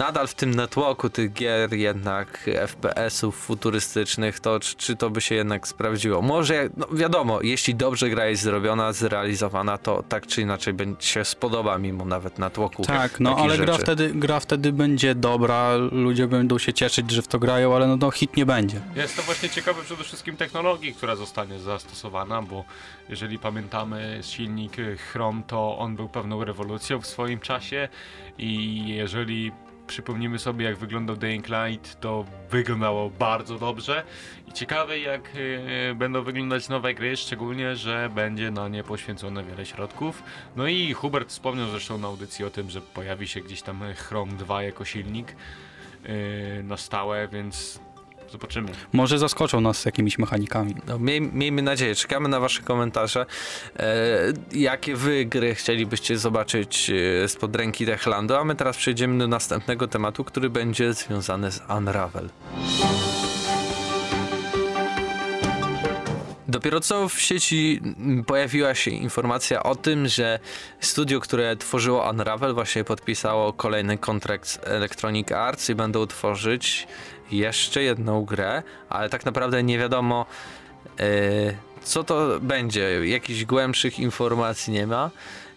nadal 0.02 0.28
w 0.28 0.34
tym 0.34 0.56
networku 0.56 1.10
tych 1.10 1.34
gier 1.34 1.74
jednak 1.74 2.50
FPS-ów 2.68 3.36
futurystycznych, 3.36 4.40
to 4.40 4.60
czy, 4.60 4.76
czy, 4.76 4.96
to 4.96 5.10
by 5.10 5.22
się 5.22 5.36
jednak 5.36 5.68
sprawdziło? 5.68 6.22
Może, 6.22 6.70
no 6.78 6.88
wiadomo, 6.92 7.42
jeśli 7.42 7.76
dobrze 7.76 8.10
gra 8.10 8.26
jest 8.26 8.44
zrobiona, 8.44 8.94
zrealizowana, 8.94 9.78
to 9.78 10.04
tak 10.10 10.28
czy 10.28 10.42
inaczej 10.42 10.74
się 11.00 11.26
spodoba 11.26 11.78
mimo 11.78 12.06
nawet 12.06 12.40
natłoku. 12.40 12.84
Tak, 12.84 13.20
no 13.20 13.36
ale 13.36 13.58
gra 13.58 13.78
wtedy, 13.78 14.12
gra 14.14 14.40
wtedy 14.40 14.74
będzie 14.74 15.16
dobra, 15.16 15.76
ludzie 15.92 16.28
będą 16.28 16.58
się 16.58 16.74
cieszyć, 16.74 17.12
że 17.12 17.22
w 17.22 17.28
to 17.28 17.40
grają, 17.40 17.76
ale 17.76 17.88
no, 17.88 17.98
no 17.98 18.12
hit 18.12 18.38
nie 18.38 18.46
będzie. 18.46 18.82
Jest 18.96 19.16
to 19.16 19.22
właśnie 19.22 19.50
ciekawe 19.50 19.84
przede 19.84 20.04
wszystkim 20.04 20.38
technologii, 20.38 20.94
która 20.94 21.16
zostanie 21.16 21.60
zastosowana, 21.60 22.42
bo 22.42 22.66
jeżeli 23.10 23.40
pamiętamy 23.40 24.20
silnik 24.22 24.78
Chrome, 25.12 25.42
to 25.48 25.78
on 25.78 25.96
był 25.96 26.10
pewną 26.10 26.44
rewolucją 26.44 27.02
w 27.02 27.08
swoim 27.08 27.40
czasie 27.40 27.90
i 28.38 28.84
jeżeli 28.88 29.52
przypomnimy 29.92 30.40
sobie 30.40 30.66
jak 30.66 30.78
wyglądał 30.78 31.16
Dying 31.16 31.48
Light, 31.50 32.00
to 32.00 32.26
wyglądało 32.50 33.10
bardzo 33.10 33.60
dobrze 33.60 34.04
i 34.48 34.54
ciekawe 34.54 35.00
jak 35.00 35.36
y, 35.36 35.96
będą 35.96 36.24
wyglądać 36.24 36.70
nowe 36.70 36.94
gry, 36.94 37.18
szczególnie, 37.18 37.76
że 37.76 38.10
będzie 38.16 38.52
na 38.52 38.68
nie 38.68 38.84
poświęcone 38.84 39.44
wiele 39.44 39.66
środków. 39.66 40.24
No 40.56 40.68
i 40.68 40.94
Hubert 40.94 41.30
wspomniał 41.30 41.68
zresztą 41.70 41.98
na 41.98 42.08
audycji 42.08 42.46
o 42.46 42.50
tym, 42.50 42.70
że 42.70 42.82
pojawi 42.82 43.28
się 43.28 43.42
gdzieś 43.42 43.62
tam 43.62 43.82
Chrome 43.96 44.34
2 44.34 44.64
jako 44.64 44.86
silnik 44.86 45.36
y, 46.06 46.64
na 46.64 46.78
stałe, 46.78 47.28
więc 47.28 47.80
Zobaczymy. 48.32 48.72
Może 48.94 49.20
zaskoczą 49.20 49.62
nas 49.62 49.80
z 49.80 49.86
jakimiś 49.86 50.20
mechanikami. 50.20 50.76
No, 50.88 51.00
miej, 51.00 51.22
miejmy 51.22 51.62
nadzieję. 51.62 51.96
Czekamy 51.96 52.30
na 52.30 52.40
wasze 52.40 52.62
komentarze. 52.62 53.26
E, 53.80 53.88
jakie 54.52 54.96
wy 54.96 55.26
gry 55.26 55.56
chcielibyście 55.56 56.18
zobaczyć 56.18 56.92
e, 57.24 57.28
spod 57.28 57.56
ręki 57.56 57.86
Techlandu? 57.86 58.36
A 58.36 58.44
my 58.44 58.56
teraz 58.56 58.78
przejdziemy 58.78 59.18
do 59.18 59.28
następnego 59.28 59.88
tematu, 59.88 60.24
który 60.24 60.50
będzie 60.50 60.94
związany 60.94 61.52
z 61.52 61.62
Unravel. 61.78 62.30
Dopiero 66.48 66.80
co 66.80 67.10
w 67.10 67.22
sieci 67.22 67.82
pojawiła 68.28 68.76
się 68.76 68.92
informacja 68.92 69.64
o 69.64 69.76
tym, 69.76 70.08
że 70.08 70.40
studio, 70.80 71.20
które 71.20 71.56
tworzyło 71.56 72.10
Unravel, 72.10 72.54
właśnie 72.54 72.84
podpisało 72.84 73.54
kolejny 73.54 73.98
kontrakt 73.98 74.48
z 74.48 74.60
Electronic 74.64 75.32
Arts 75.32 75.70
i 75.70 75.76
będą 75.76 76.08
tworzyć 76.08 76.88
jeszcze 77.32 77.84
jedną 77.84 78.26
grę, 78.26 78.64
ale 78.90 79.10
tak 79.10 79.26
naprawdę 79.26 79.64
nie 79.64 79.80
wiadomo 79.80 80.26
yy, 81.00 81.06
co 81.84 82.04
to 82.04 82.40
będzie. 82.42 83.08
Jakichś 83.08 83.46
głębszych 83.46 84.00
informacji 84.00 84.74
nie 84.74 84.88
ma. 84.88 85.10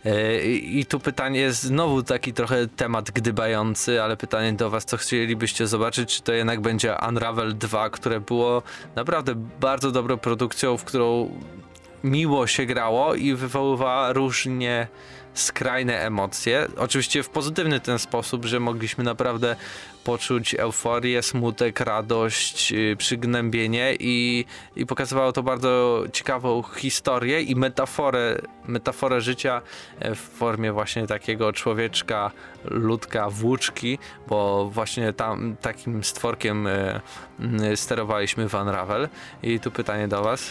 E, 0.04 0.44
I 0.48 0.86
tu 0.86 1.00
pytanie 1.00 1.40
jest 1.40 1.62
znowu 1.62 2.02
taki 2.02 2.32
trochę 2.32 2.66
temat 2.66 3.10
gdybający, 3.10 4.02
ale 4.02 4.16
pytanie 4.16 4.52
do 4.52 4.70
Was, 4.70 4.84
co 4.84 4.96
chcielibyście 4.96 5.66
zobaczyć, 5.66 6.16
czy 6.16 6.22
to 6.22 6.32
jednak 6.32 6.60
będzie 6.60 6.96
Unravel 7.08 7.58
2, 7.58 7.90
które 7.90 8.20
było 8.20 8.62
naprawdę 8.96 9.34
bardzo 9.60 9.90
dobrą 9.90 10.18
produkcją, 10.18 10.76
w 10.76 10.84
którą 10.84 11.30
miło 12.04 12.46
się 12.46 12.66
grało 12.66 13.14
i 13.14 13.34
wywoływała 13.34 14.12
różnie 14.12 14.88
skrajne 15.34 16.00
emocje. 16.00 16.66
Oczywiście 16.76 17.22
w 17.22 17.28
pozytywny 17.28 17.80
ten 17.80 17.98
sposób, 17.98 18.44
że 18.44 18.60
mogliśmy 18.60 19.04
naprawdę 19.04 19.56
poczuć 20.04 20.54
euforię, 20.54 21.22
smutek, 21.22 21.80
radość, 21.80 22.70
yy, 22.70 22.96
przygnębienie 22.96 23.96
i, 24.00 24.44
i 24.76 24.86
pokazywało 24.86 25.32
to 25.32 25.42
bardzo 25.42 26.04
ciekawą 26.12 26.62
historię 26.62 27.42
i 27.42 27.56
metaforę, 27.56 28.40
metaforę 28.66 29.20
życia 29.20 29.62
e, 30.00 30.14
w 30.14 30.18
formie 30.18 30.72
właśnie 30.72 31.06
takiego 31.06 31.52
człowieczka, 31.52 32.30
ludka, 32.64 33.30
włóczki, 33.30 33.98
bo 34.28 34.70
właśnie 34.70 35.12
tam 35.12 35.56
takim 35.60 36.04
stworkiem 36.04 36.68
yy, 37.38 37.76
sterowaliśmy 37.76 38.48
w 38.48 38.54
Unravel. 38.54 39.08
I 39.42 39.60
tu 39.60 39.70
pytanie 39.70 40.08
do 40.08 40.22
was. 40.22 40.50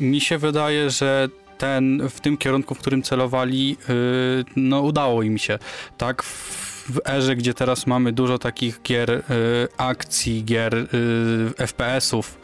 Yy, 0.00 0.06
mi 0.06 0.20
się 0.20 0.38
wydaje, 0.38 0.90
że 0.90 1.28
ten, 1.62 2.08
w 2.08 2.20
tym 2.20 2.36
kierunku, 2.36 2.74
w 2.74 2.78
którym 2.78 3.02
celowali, 3.02 3.68
yy, 3.88 4.44
no 4.56 4.80
udało 4.80 5.22
im 5.22 5.38
się. 5.38 5.58
Tak, 5.98 6.22
w 6.22 7.00
erze, 7.04 7.36
gdzie 7.36 7.54
teraz 7.54 7.86
mamy 7.86 8.12
dużo 8.12 8.38
takich 8.38 8.82
gier 8.82 9.10
yy, 9.10 9.22
akcji, 9.76 10.44
gier 10.44 10.74
yy, 10.74 11.66
FPS-ów, 11.66 12.38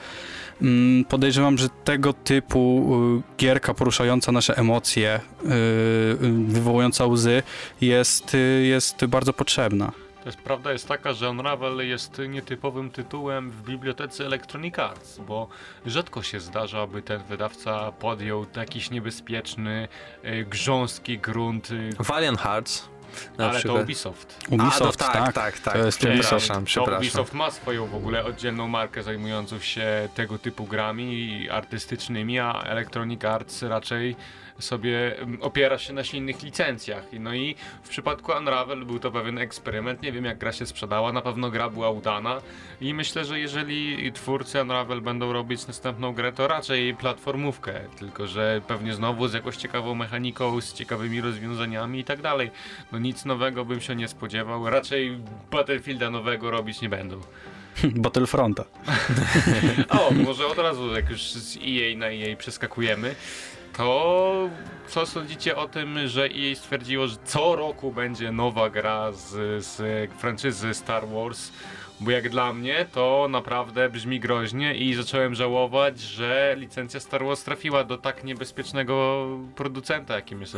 mm, 0.62 1.04
podejrzewam, 1.04 1.58
że 1.58 1.68
tego 1.84 2.12
typu 2.12 2.94
y, 3.18 3.36
gierka 3.38 3.74
poruszająca 3.74 4.32
nasze 4.32 4.56
emocje, 4.56 5.20
y, 5.44 5.48
y, 5.48 6.32
wywołująca 6.46 7.06
łzy 7.06 7.42
jest, 7.80 8.36
jest 8.62 9.04
bardzo 9.06 9.32
potrzebna. 9.32 9.92
Prawda 10.36 10.72
jest 10.72 10.88
taka, 10.88 11.12
że 11.12 11.30
Unravel 11.30 11.88
jest 11.88 12.22
nietypowym 12.28 12.90
tytułem 12.90 13.50
w 13.50 13.62
bibliotece 13.62 14.26
Electronic 14.26 14.78
Arts, 14.78 15.18
bo 15.18 15.48
rzadko 15.86 16.22
się 16.22 16.40
zdarza, 16.40 16.80
aby 16.80 17.02
ten 17.02 17.22
wydawca 17.22 17.92
podjął 17.92 18.46
jakiś 18.56 18.90
niebezpieczny, 18.90 19.88
y, 20.24 20.44
grząski 20.44 21.18
grunt. 21.18 21.70
Y, 21.70 21.90
Valiant 21.98 22.40
Hearts. 22.40 22.88
Ale 23.38 23.58
przykład. 23.58 23.76
to 23.76 23.82
Ubisoft. 23.82 24.38
Ubisoft, 24.50 25.02
A, 25.02 25.04
tak, 25.04 25.14
tak, 25.14 25.34
tak, 25.34 25.58
tak. 25.60 25.74
To 25.74 25.86
jest 25.86 25.98
przepraszam, 25.98 26.64
przepraszam. 26.64 26.98
Ubisoft 26.98 27.34
ma 27.34 27.50
swoją 27.50 27.86
w 27.86 27.94
ogóle 27.94 28.24
oddzielną 28.24 28.68
markę 28.68 29.02
zajmującą 29.02 29.58
się 29.58 30.08
tego 30.14 30.38
typu 30.38 30.64
grami 30.64 31.48
artystycznymi, 31.50 32.38
a 32.38 32.62
Electronic 32.62 33.24
Arts 33.24 33.62
raczej 33.62 34.16
sobie 34.58 35.18
mm, 35.18 35.42
opiera 35.42 35.78
się 35.78 35.92
na 35.92 36.04
silnych 36.04 36.42
licencjach. 36.42 37.04
No 37.12 37.34
i 37.34 37.54
w 37.82 37.88
przypadku 37.88 38.32
Unravel 38.32 38.84
był 38.84 38.98
to 38.98 39.10
pewien 39.10 39.38
eksperyment. 39.38 40.02
Nie 40.02 40.12
wiem 40.12 40.24
jak 40.24 40.38
gra 40.38 40.52
się 40.52 40.66
sprzedała, 40.66 41.12
na 41.12 41.22
pewno 41.22 41.50
gra 41.50 41.70
była 41.70 41.90
udana 41.90 42.40
i 42.80 42.94
myślę, 42.94 43.24
że 43.24 43.40
jeżeli 43.40 44.12
twórcy 44.12 44.62
Unravel 44.62 45.00
będą 45.00 45.32
robić 45.32 45.66
następną 45.66 46.12
grę, 46.12 46.32
to 46.32 46.48
raczej 46.48 46.94
platformówkę, 46.94 47.80
tylko 47.98 48.26
że 48.26 48.60
pewnie 48.66 48.94
znowu 48.94 49.28
z 49.28 49.32
jakąś 49.32 49.56
ciekawą 49.56 49.94
mechaniką, 49.94 50.60
z 50.60 50.72
ciekawymi 50.72 51.20
rozwiązaniami 51.20 51.98
i 52.00 52.04
tak 52.04 52.22
dalej. 52.22 52.50
No 52.92 52.97
nic 53.00 53.24
nowego 53.24 53.64
bym 53.64 53.80
się 53.80 53.96
nie 53.96 54.08
spodziewał, 54.08 54.70
raczej 54.70 55.18
Battlefielda 55.50 56.10
nowego 56.10 56.50
robić 56.50 56.80
nie 56.80 56.88
będą. 56.88 57.20
Battlefronta. 57.82 58.64
o, 60.00 60.10
może 60.10 60.46
od 60.46 60.58
razu, 60.58 60.94
jak 60.94 61.10
już 61.10 61.22
z 61.22 61.56
EA 61.56 61.96
na 61.96 62.06
EA 62.06 62.36
przeskakujemy, 62.36 63.14
to 63.76 64.48
co 64.88 65.06
sądzicie 65.06 65.56
o 65.56 65.68
tym, 65.68 66.08
że 66.08 66.24
EA 66.24 66.54
stwierdziło, 66.54 67.06
że 67.06 67.16
co 67.24 67.56
roku 67.56 67.92
będzie 67.92 68.32
nowa 68.32 68.70
gra 68.70 69.12
z, 69.12 69.64
z 69.64 70.10
franczyzy 70.12 70.74
Star 70.74 71.08
Wars? 71.08 71.52
Bo 72.00 72.10
jak 72.10 72.28
dla 72.28 72.52
mnie 72.52 72.86
to 72.92 73.26
naprawdę 73.30 73.88
brzmi 73.88 74.20
groźnie 74.20 74.74
i 74.74 74.94
zacząłem 74.94 75.34
żałować, 75.34 76.00
że 76.00 76.54
licencja 76.58 77.00
Star 77.00 77.24
Wars 77.24 77.44
trafiła 77.44 77.84
do 77.84 77.98
tak 77.98 78.24
niebezpiecznego 78.24 79.26
producenta, 79.56 80.14
jakim 80.14 80.40
jest 80.40 80.56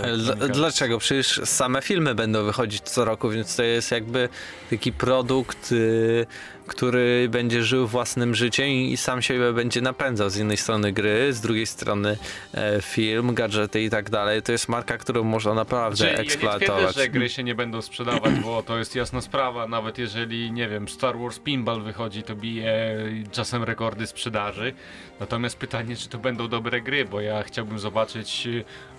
Dlaczego? 0.52 0.98
Przecież 0.98 1.40
same 1.44 1.82
filmy 1.82 2.14
będą 2.14 2.44
wychodzić 2.44 2.82
co 2.82 3.04
roku, 3.04 3.30
więc 3.30 3.56
to 3.56 3.62
jest 3.62 3.90
jakby 3.90 4.28
taki 4.70 4.92
produkt. 4.92 5.72
Yy 5.72 6.26
który 6.70 7.28
będzie 7.28 7.62
żył 7.62 7.86
własnym 7.86 8.34
życiem 8.34 8.68
i 8.68 8.96
sam 8.96 9.22
siebie 9.22 9.52
będzie 9.52 9.80
napędzał. 9.80 10.30
Z 10.30 10.36
jednej 10.36 10.56
strony 10.56 10.92
gry, 10.92 11.32
z 11.32 11.40
drugiej 11.40 11.66
strony 11.66 12.16
e, 12.54 12.82
film, 12.82 13.34
gadżety 13.34 13.82
i 13.82 13.90
tak 13.90 14.10
dalej. 14.10 14.42
To 14.42 14.52
jest 14.52 14.68
marka, 14.68 14.98
którą 14.98 15.24
można 15.24 15.54
naprawdę 15.54 15.96
Czyli 15.96 16.20
eksploatować. 16.20 16.68
Ja 16.68 16.74
nie 16.74 16.80
twierdzę, 16.82 17.02
że 17.02 17.08
gry 17.08 17.28
się 17.28 17.42
nie 17.42 17.54
będą 17.54 17.82
sprzedawać, 17.82 18.34
bo 18.44 18.62
to 18.62 18.78
jest 18.78 18.94
jasna 18.94 19.20
sprawa. 19.20 19.68
Nawet 19.68 19.98
jeżeli, 19.98 20.52
nie 20.52 20.68
wiem, 20.68 20.88
Star 20.88 21.18
Wars 21.18 21.38
Pinball 21.38 21.82
wychodzi, 21.82 22.22
to 22.22 22.36
bije 22.36 22.96
czasem 23.32 23.64
rekordy 23.64 24.06
sprzedaży. 24.06 24.72
Natomiast 25.20 25.58
pytanie, 25.58 25.96
czy 25.96 26.08
to 26.08 26.18
będą 26.18 26.48
dobre 26.48 26.80
gry, 26.80 27.04
bo 27.04 27.20
ja 27.20 27.42
chciałbym 27.42 27.78
zobaczyć, 27.78 28.48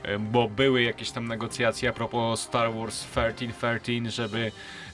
e, 0.04 0.20
bo 0.20 0.48
były 0.48 0.82
jakieś 0.82 1.12
tam 1.12 1.28
negocjacje 1.28 1.90
a 1.90 1.94
propos 1.94 2.42
Star 2.42 2.74
Wars 2.74 3.06
1313, 3.06 4.12
żeby 4.12 4.51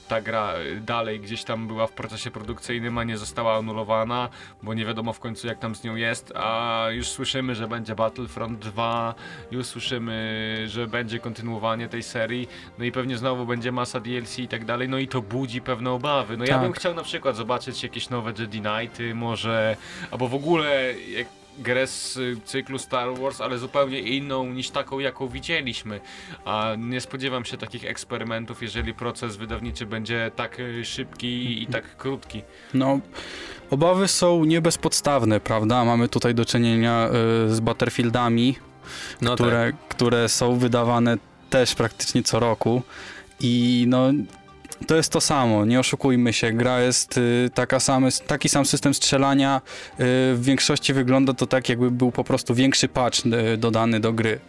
ta 0.08 0.20
gra 0.20 0.54
dalej 0.80 1.20
gdzieś 1.20 1.44
tam 1.44 1.66
była 1.66 1.86
w 1.86 1.92
procesie 1.92 2.30
produkcyjnym, 2.30 2.98
a 2.98 3.04
nie 3.04 3.18
została 3.18 3.56
anulowana, 3.56 4.28
bo 4.62 4.74
nie 4.74 4.84
wiadomo 4.84 5.12
w 5.12 5.20
końcu 5.20 5.46
jak 5.46 5.58
tam 5.58 5.74
z 5.74 5.84
nią 5.84 5.96
jest, 5.96 6.32
a 6.36 6.86
już 6.90 7.08
słyszymy, 7.08 7.54
że 7.54 7.68
będzie 7.68 7.94
Battlefront 7.94 8.58
2, 8.58 9.14
już 9.50 9.66
słyszymy, 9.66 10.64
że 10.66 10.86
będzie 10.86 11.18
kontynuowanie 11.18 11.88
tej 11.88 12.02
serii, 12.02 12.48
no 12.78 12.84
i 12.84 12.92
pewnie 12.92 13.18
znowu 13.18 13.46
będzie 13.46 13.72
masa 13.72 14.00
DLC 14.00 14.38
i 14.38 14.48
tak 14.48 14.64
dalej, 14.64 14.88
no 14.88 14.98
i 14.98 15.08
to 15.08 15.22
budzi 15.22 15.60
pewne 15.60 15.90
obawy. 15.90 16.36
No 16.36 16.44
ja 16.44 16.54
tak. 16.54 16.62
bym 16.62 16.72
chciał 16.72 16.94
na 16.94 17.02
przykład 17.02 17.36
zobaczyć 17.36 17.82
jakieś 17.82 18.10
nowe 18.10 18.32
Jedi 18.38 18.60
Knighty, 18.60 19.14
może, 19.14 19.76
albo 20.10 20.28
w 20.28 20.34
ogóle 20.34 20.94
jak 21.10 21.26
grę 21.58 21.86
z 21.86 22.18
cyklu 22.44 22.78
Star 22.78 23.18
Wars, 23.18 23.40
ale 23.40 23.58
zupełnie 23.58 24.00
inną 24.00 24.52
niż 24.52 24.70
taką, 24.70 24.98
jaką 24.98 25.28
widzieliśmy. 25.28 26.00
A 26.44 26.74
nie 26.78 27.00
spodziewam 27.00 27.44
się 27.44 27.56
takich 27.56 27.84
eksperymentów, 27.84 28.62
jeżeli 28.62 28.94
proces 28.94 29.36
wydawniczy 29.36 29.86
będzie 29.86 30.30
tak 30.36 30.60
e, 30.60 30.84
szybki 30.84 31.62
i 31.62 31.66
tak 31.66 31.96
krótki. 31.96 32.42
No, 32.74 33.00
obawy 33.70 34.08
są 34.08 34.44
niebezpodstawne, 34.44 35.40
prawda? 35.40 35.84
Mamy 35.84 36.08
tutaj 36.08 36.34
do 36.34 36.44
czynienia 36.44 37.08
y, 37.46 37.54
z 37.54 37.60
Butterfieldami, 37.60 38.56
no 39.20 39.34
które, 39.34 39.72
tak. 39.72 39.88
które 39.88 40.28
są 40.28 40.58
wydawane 40.58 41.16
też 41.50 41.74
praktycznie 41.74 42.22
co 42.22 42.40
roku 42.40 42.82
i 43.40 43.84
no 43.88 44.12
to 44.86 44.96
jest 44.96 45.12
to 45.12 45.20
samo, 45.20 45.64
nie 45.64 45.80
oszukujmy 45.80 46.32
się. 46.32 46.52
Gra 46.52 46.80
jest 46.80 47.18
y, 47.18 47.50
taka 47.54 47.80
same, 47.80 48.08
taki 48.26 48.48
sam 48.48 48.66
system 48.66 48.94
strzelania. 48.94 49.60
Y, 49.92 49.94
w 50.34 50.40
większości 50.40 50.92
wygląda 50.92 51.34
to 51.34 51.46
tak, 51.46 51.68
jakby 51.68 51.90
był 51.90 52.12
po 52.12 52.24
prostu 52.24 52.54
większy 52.54 52.88
patch 52.88 53.26
y, 53.26 53.56
dodany 53.56 54.00
do 54.00 54.12
gry. 54.12 54.40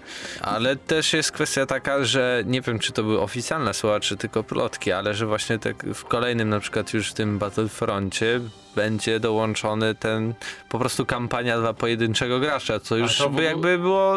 Ale 0.41 0.75
też 0.75 1.13
jest 1.13 1.31
kwestia 1.31 1.65
taka, 1.65 2.03
że 2.03 2.43
nie 2.45 2.62
wiem, 2.62 2.79
czy 2.79 2.91
to 2.91 3.03
były 3.03 3.21
oficjalne 3.21 3.74
słowa, 3.74 4.00
czy 4.00 4.17
tylko 4.17 4.43
plotki, 4.43 4.91
ale 4.91 5.13
że 5.13 5.25
właśnie 5.25 5.59
tak 5.59 5.83
w 5.93 6.03
kolejnym, 6.05 6.50
na 6.50 6.59
przykład 6.59 6.93
już 6.93 7.12
w 7.12 7.13
tym 7.13 7.39
Battlefroncie 7.39 8.39
będzie 8.75 9.19
dołączony 9.19 9.95
ten 9.95 10.33
po 10.69 10.79
prostu 10.79 11.05
kampania 11.05 11.59
dla 11.59 11.73
pojedynczego 11.73 12.39
gracza, 12.39 12.79
co 12.79 12.97
już 12.97 13.17
to 13.17 13.29
by 13.29 13.43
jakby 13.43 13.77
było 13.77 14.15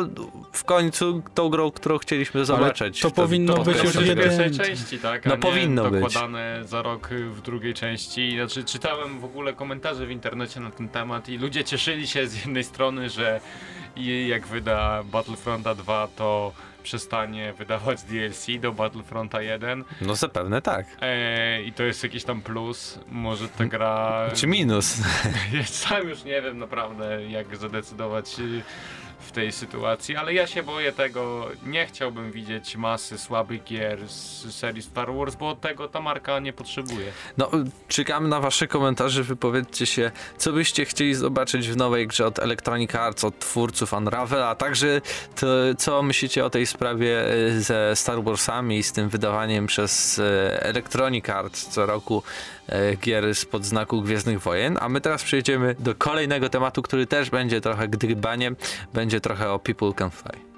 w 0.52 0.64
końcu 0.64 1.22
tą 1.34 1.48
grą, 1.48 1.70
którą 1.70 1.98
chcieliśmy 1.98 2.44
zobaczyć. 2.44 3.00
to 3.00 3.10
powinno 3.10 3.54
w 3.54 3.64
być 3.64 3.82
już 3.84 3.92
w 3.96 4.14
pierwszej 4.16 4.50
części, 4.50 4.98
tak? 4.98 5.26
A 5.26 5.28
No 5.30 5.34
nie 5.34 5.40
powinno 5.40 5.90
być. 5.90 6.02
dokładane 6.02 6.60
za 6.64 6.82
rok 6.82 7.08
w 7.08 7.40
drugiej 7.42 7.74
części. 7.74 8.32
Znaczy, 8.36 8.64
czytałem 8.64 9.20
w 9.20 9.24
ogóle 9.24 9.52
komentarze 9.52 10.06
w 10.06 10.10
internecie 10.10 10.60
na 10.60 10.70
ten 10.70 10.88
temat 10.88 11.28
i 11.28 11.38
ludzie 11.38 11.64
cieszyli 11.64 12.06
się 12.06 12.26
z 12.26 12.36
jednej 12.36 12.64
strony, 12.64 13.10
że 13.10 13.40
i 13.96 14.28
jak 14.28 14.46
wyda 14.46 15.02
Battlefronta 15.04 15.74
2, 15.74 16.08
to 16.16 16.52
przestanie 16.82 17.52
wydawać 17.52 18.02
DLC 18.10 18.46
do 18.60 18.72
Battlefronta 18.72 19.42
1 19.42 19.84
No 20.00 20.14
zapewne 20.14 20.62
tak. 20.62 20.86
e, 21.00 21.62
i 21.62 21.72
to 21.72 21.82
jest 21.82 22.02
jakiś 22.02 22.24
tam 22.24 22.42
plus. 22.42 22.98
Może 23.08 23.48
ta 23.48 23.64
gra... 23.64 24.28
Czy 24.34 24.46
minus? 24.46 24.96
Ja 25.52 25.64
sam 25.64 26.08
już 26.08 26.24
nie 26.24 26.42
wiem 26.42 26.58
naprawdę, 26.58 27.24
jak 27.28 27.56
zadecydować 27.56 28.36
w 29.22 29.32
tej 29.32 29.52
sytuacji, 29.52 30.16
ale 30.16 30.34
ja 30.34 30.46
się 30.46 30.62
boję 30.62 30.92
tego. 30.92 31.48
Nie 31.66 31.86
chciałbym 31.86 32.32
widzieć 32.32 32.76
masy 32.76 33.18
słabych 33.18 33.64
gier 33.64 34.08
z 34.08 34.54
serii 34.54 34.82
Star 34.82 35.14
Wars, 35.14 35.34
bo 35.34 35.56
tego 35.56 35.88
ta 35.88 36.00
marka 36.00 36.38
nie 36.38 36.52
potrzebuje. 36.52 37.12
No, 37.38 37.50
czekamy 37.88 38.28
na 38.28 38.40
wasze 38.40 38.66
komentarze, 38.66 39.22
wypowiedzcie 39.22 39.86
się, 39.86 40.10
co 40.38 40.52
byście 40.52 40.84
chcieli 40.84 41.14
zobaczyć 41.14 41.68
w 41.68 41.76
nowej 41.76 42.06
grze 42.06 42.26
od 42.26 42.38
Electronic 42.38 42.94
Arts, 42.94 43.24
od 43.24 43.38
twórców 43.38 43.92
Unravel, 43.92 44.42
a 44.42 44.54
także 44.54 45.00
to, 45.40 45.46
co 45.78 46.02
myślicie 46.02 46.44
o 46.44 46.50
tej 46.50 46.66
sprawie 46.66 47.32
e, 47.32 47.60
ze 47.60 47.96
Star 47.96 48.22
Warsami 48.24 48.78
i 48.78 48.82
z 48.82 48.92
tym 48.92 49.08
wydawaniem 49.08 49.66
przez 49.66 50.18
e, 50.18 50.62
Electronic 50.62 51.28
Arts 51.28 51.68
co 51.68 51.86
roku 51.86 52.22
e, 52.68 52.96
gier 52.96 53.34
spod 53.34 53.64
znaku 53.64 54.02
Gwiezdnych 54.02 54.40
Wojen, 54.40 54.78
a 54.80 54.88
my 54.88 55.00
teraz 55.00 55.24
przejdziemy 55.24 55.74
do 55.78 55.94
kolejnego 55.94 56.48
tematu, 56.48 56.82
który 56.82 57.06
też 57.06 57.30
będzie 57.30 57.60
trochę 57.60 57.88
gdybaniem, 57.88 58.56
będzie 58.94 59.11
trochę 59.20 59.50
o 59.50 59.58
People 59.58 59.92
Can 59.92 60.10
Fly. 60.10 60.52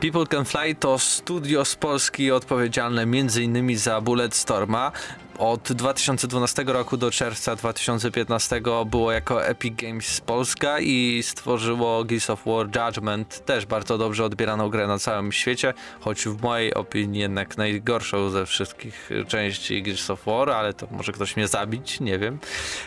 People 0.00 0.26
Can 0.26 0.44
Fly 0.44 0.74
to 0.74 0.98
studio 0.98 1.64
z 1.64 1.76
Polski 1.76 2.30
odpowiedzialne 2.30 3.02
m.in. 3.02 3.78
za 3.78 4.00
Bulletstorma. 4.00 4.92
Od 5.38 5.72
2012 5.72 6.64
roku 6.66 6.96
do 6.96 7.10
czerwca 7.10 7.56
2015 7.56 8.60
było 8.86 9.12
jako 9.12 9.46
Epic 9.46 9.74
Games 9.76 10.20
Polska 10.20 10.80
i 10.80 11.22
stworzyło 11.22 12.04
Gears 12.04 12.30
of 12.30 12.42
War 12.46 12.66
Judgment, 12.66 13.44
też 13.44 13.66
bardzo 13.66 13.98
dobrze 13.98 14.24
odbieraną 14.24 14.68
grę 14.68 14.86
na 14.86 14.98
całym 14.98 15.32
świecie, 15.32 15.74
choć 16.00 16.24
w 16.24 16.42
mojej 16.42 16.74
opinii 16.74 17.20
jednak 17.20 17.56
najgorszą 17.56 18.30
ze 18.30 18.46
wszystkich 18.46 19.10
części 19.28 19.82
Gears 19.82 20.10
of 20.10 20.24
War, 20.26 20.50
ale 20.50 20.74
to 20.74 20.86
może 20.90 21.12
ktoś 21.12 21.36
mnie 21.36 21.48
zabić, 21.48 22.00
nie 22.00 22.18
wiem. 22.18 22.38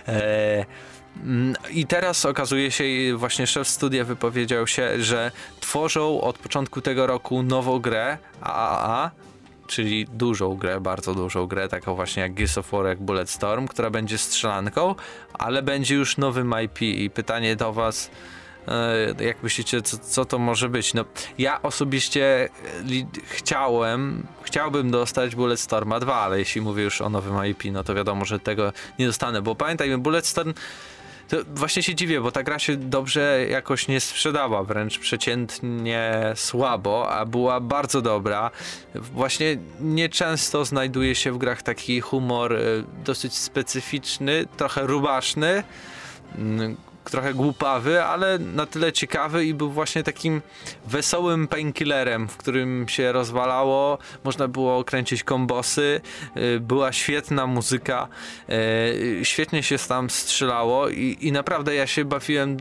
Eee, 0.07 0.65
I 1.71 1.85
teraz 1.85 2.25
okazuje 2.25 2.71
się, 2.71 2.83
właśnie 3.15 3.47
szef 3.47 3.67
studia 3.67 4.03
wypowiedział 4.03 4.67
się, 4.67 5.03
że 5.03 5.31
tworzą 5.59 6.21
od 6.21 6.37
początku 6.37 6.81
tego 6.81 7.07
roku 7.07 7.43
nową 7.43 7.79
grę 7.79 8.17
AAA, 8.41 9.11
czyli 9.69 10.05
dużą 10.05 10.55
grę, 10.55 10.81
bardzo 10.81 11.15
dużą 11.15 11.47
grę, 11.47 11.67
taką 11.69 11.95
właśnie 11.95 12.23
jak 12.23 12.33
Gears 12.33 12.57
of 12.57 12.71
War, 12.71 12.85
jak 12.85 13.01
Bulletstorm, 13.01 13.67
która 13.67 13.89
będzie 13.89 14.17
strzelanką, 14.17 14.95
ale 15.33 15.61
będzie 15.63 15.95
już 15.95 16.17
nowym 16.17 16.53
IP 16.63 16.81
i 16.81 17.09
pytanie 17.09 17.55
do 17.55 17.73
was, 17.73 18.11
e, 18.67 19.23
jak 19.25 19.43
myślicie, 19.43 19.81
co, 19.81 19.97
co 19.97 20.25
to 20.25 20.39
może 20.39 20.69
być? 20.69 20.93
No, 20.93 21.05
ja 21.37 21.61
osobiście 21.61 22.49
li- 22.85 23.07
chciałem, 23.25 24.27
chciałbym 24.43 24.91
dostać 24.91 25.35
Bulletstorma 25.35 25.99
2, 25.99 26.15
ale 26.15 26.39
jeśli 26.39 26.61
mówię 26.61 26.83
już 26.83 27.01
o 27.01 27.09
nowym 27.09 27.45
IP, 27.45 27.63
no 27.71 27.83
to 27.83 27.95
wiadomo, 27.95 28.25
że 28.25 28.39
tego 28.39 28.73
nie 28.99 29.07
dostanę, 29.07 29.41
bo 29.41 29.55
pamiętajmy, 29.55 29.97
Bulletstorm 29.97 30.53
to 31.29 31.37
właśnie 31.55 31.83
się 31.83 31.95
dziwię, 31.95 32.21
bo 32.21 32.31
ta 32.31 32.43
gra 32.43 32.59
się 32.59 32.75
dobrze 32.75 33.45
jakoś 33.49 33.87
nie 33.87 33.99
sprzedała, 33.99 34.63
wręcz 34.63 34.99
przeciętnie 34.99 36.33
słabo, 36.35 37.09
a 37.09 37.25
była 37.25 37.59
bardzo 37.59 38.01
dobra. 38.01 38.51
Właśnie 38.95 39.57
nieczęsto 39.79 40.65
znajduje 40.65 41.15
się 41.15 41.31
w 41.31 41.37
grach 41.37 41.61
taki 41.61 42.01
humor 42.01 42.53
y, 42.53 42.83
dosyć 43.05 43.33
specyficzny, 43.35 44.45
trochę 44.57 44.87
rubaszny, 44.87 45.63
mm, 46.37 46.77
trochę 47.09 47.33
głupawy, 47.33 48.03
ale 48.03 48.39
na 48.39 48.65
tyle 48.65 48.93
ciekawy 48.93 49.45
i 49.45 49.53
był 49.53 49.71
właśnie 49.71 50.03
takim 50.03 50.41
wesołym 50.87 51.47
painkillerem, 51.47 52.27
w 52.27 52.37
którym 52.37 52.85
się 52.87 53.11
rozwalało, 53.11 53.97
można 54.23 54.47
było 54.47 54.83
kręcić 54.83 55.23
kombosy, 55.23 56.01
y, 56.37 56.59
była 56.59 56.91
świetna 56.91 57.47
muzyka, 57.47 58.07
y, 58.49 59.19
świetnie 59.23 59.63
się 59.63 59.77
tam 59.77 60.09
strzelało 60.09 60.89
i, 60.89 61.17
i 61.21 61.31
naprawdę 61.31 61.75
ja 61.75 61.87
się 61.87 62.05
bawiłem 62.05 62.57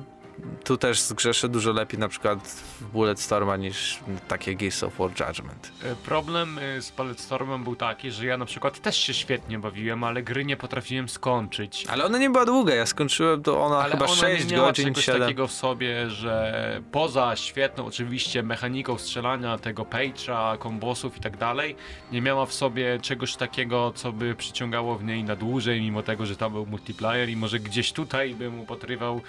tu 0.64 0.76
też 0.76 1.00
zgrzeszę 1.00 1.48
dużo 1.48 1.72
lepiej 1.72 2.00
na 2.00 2.08
przykład 2.08 2.48
w 2.80 2.84
Bulletstorma 2.84 3.56
niż 3.56 3.98
takie 4.28 4.54
Gears 4.54 4.82
of 4.82 4.96
War 4.98 5.10
Judgment. 5.10 5.72
E, 5.82 5.94
Problem 5.94 6.58
e, 6.58 6.82
z 6.82 6.90
Bulletstormem 6.90 7.64
był 7.64 7.76
taki, 7.76 8.10
że 8.10 8.26
ja 8.26 8.36
na 8.36 8.44
przykład 8.44 8.80
też 8.80 8.96
się 8.96 9.14
świetnie 9.14 9.58
bawiłem, 9.58 10.04
ale 10.04 10.22
gry 10.22 10.44
nie 10.44 10.56
potrafiłem 10.56 11.08
skończyć. 11.08 11.86
Ale 11.88 12.04
ona 12.04 12.18
nie 12.18 12.30
była 12.30 12.44
długa, 12.44 12.74
ja 12.74 12.86
skończyłem 12.86 13.42
to 13.42 13.64
ona 13.64 13.78
Ale 13.78 13.92
chyba 13.92 14.06
ona 14.06 14.14
6 14.14 14.50
nie 14.50 14.56
miała 14.56 14.68
godzin, 14.68 14.84
czegoś 14.84 15.04
7. 15.04 15.20
takiego 15.22 15.46
w 15.46 15.52
sobie, 15.52 16.10
że 16.10 16.82
poza 16.92 17.36
świetną 17.36 17.86
oczywiście 17.86 18.42
mechaniką 18.42 18.98
strzelania, 18.98 19.58
tego 19.58 19.82
page'a, 19.82 20.58
kombosów 20.58 21.16
i 21.16 21.20
tak 21.20 21.36
dalej, 21.36 21.76
nie 22.12 22.22
miała 22.22 22.46
w 22.46 22.52
sobie 22.52 22.98
czegoś 23.02 23.36
takiego, 23.36 23.92
co 23.94 24.12
by 24.12 24.34
przyciągało 24.34 24.98
w 24.98 25.04
niej 25.04 25.24
na 25.24 25.36
dłużej, 25.36 25.80
mimo 25.80 26.02
tego, 26.02 26.26
że 26.26 26.36
tam 26.36 26.52
był 26.52 26.66
multiplayer 26.66 27.28
i 27.28 27.36
może 27.36 27.58
gdzieś 27.58 27.92
tutaj 27.92 28.34
bym 28.34 28.60
upatrywał 28.60 29.20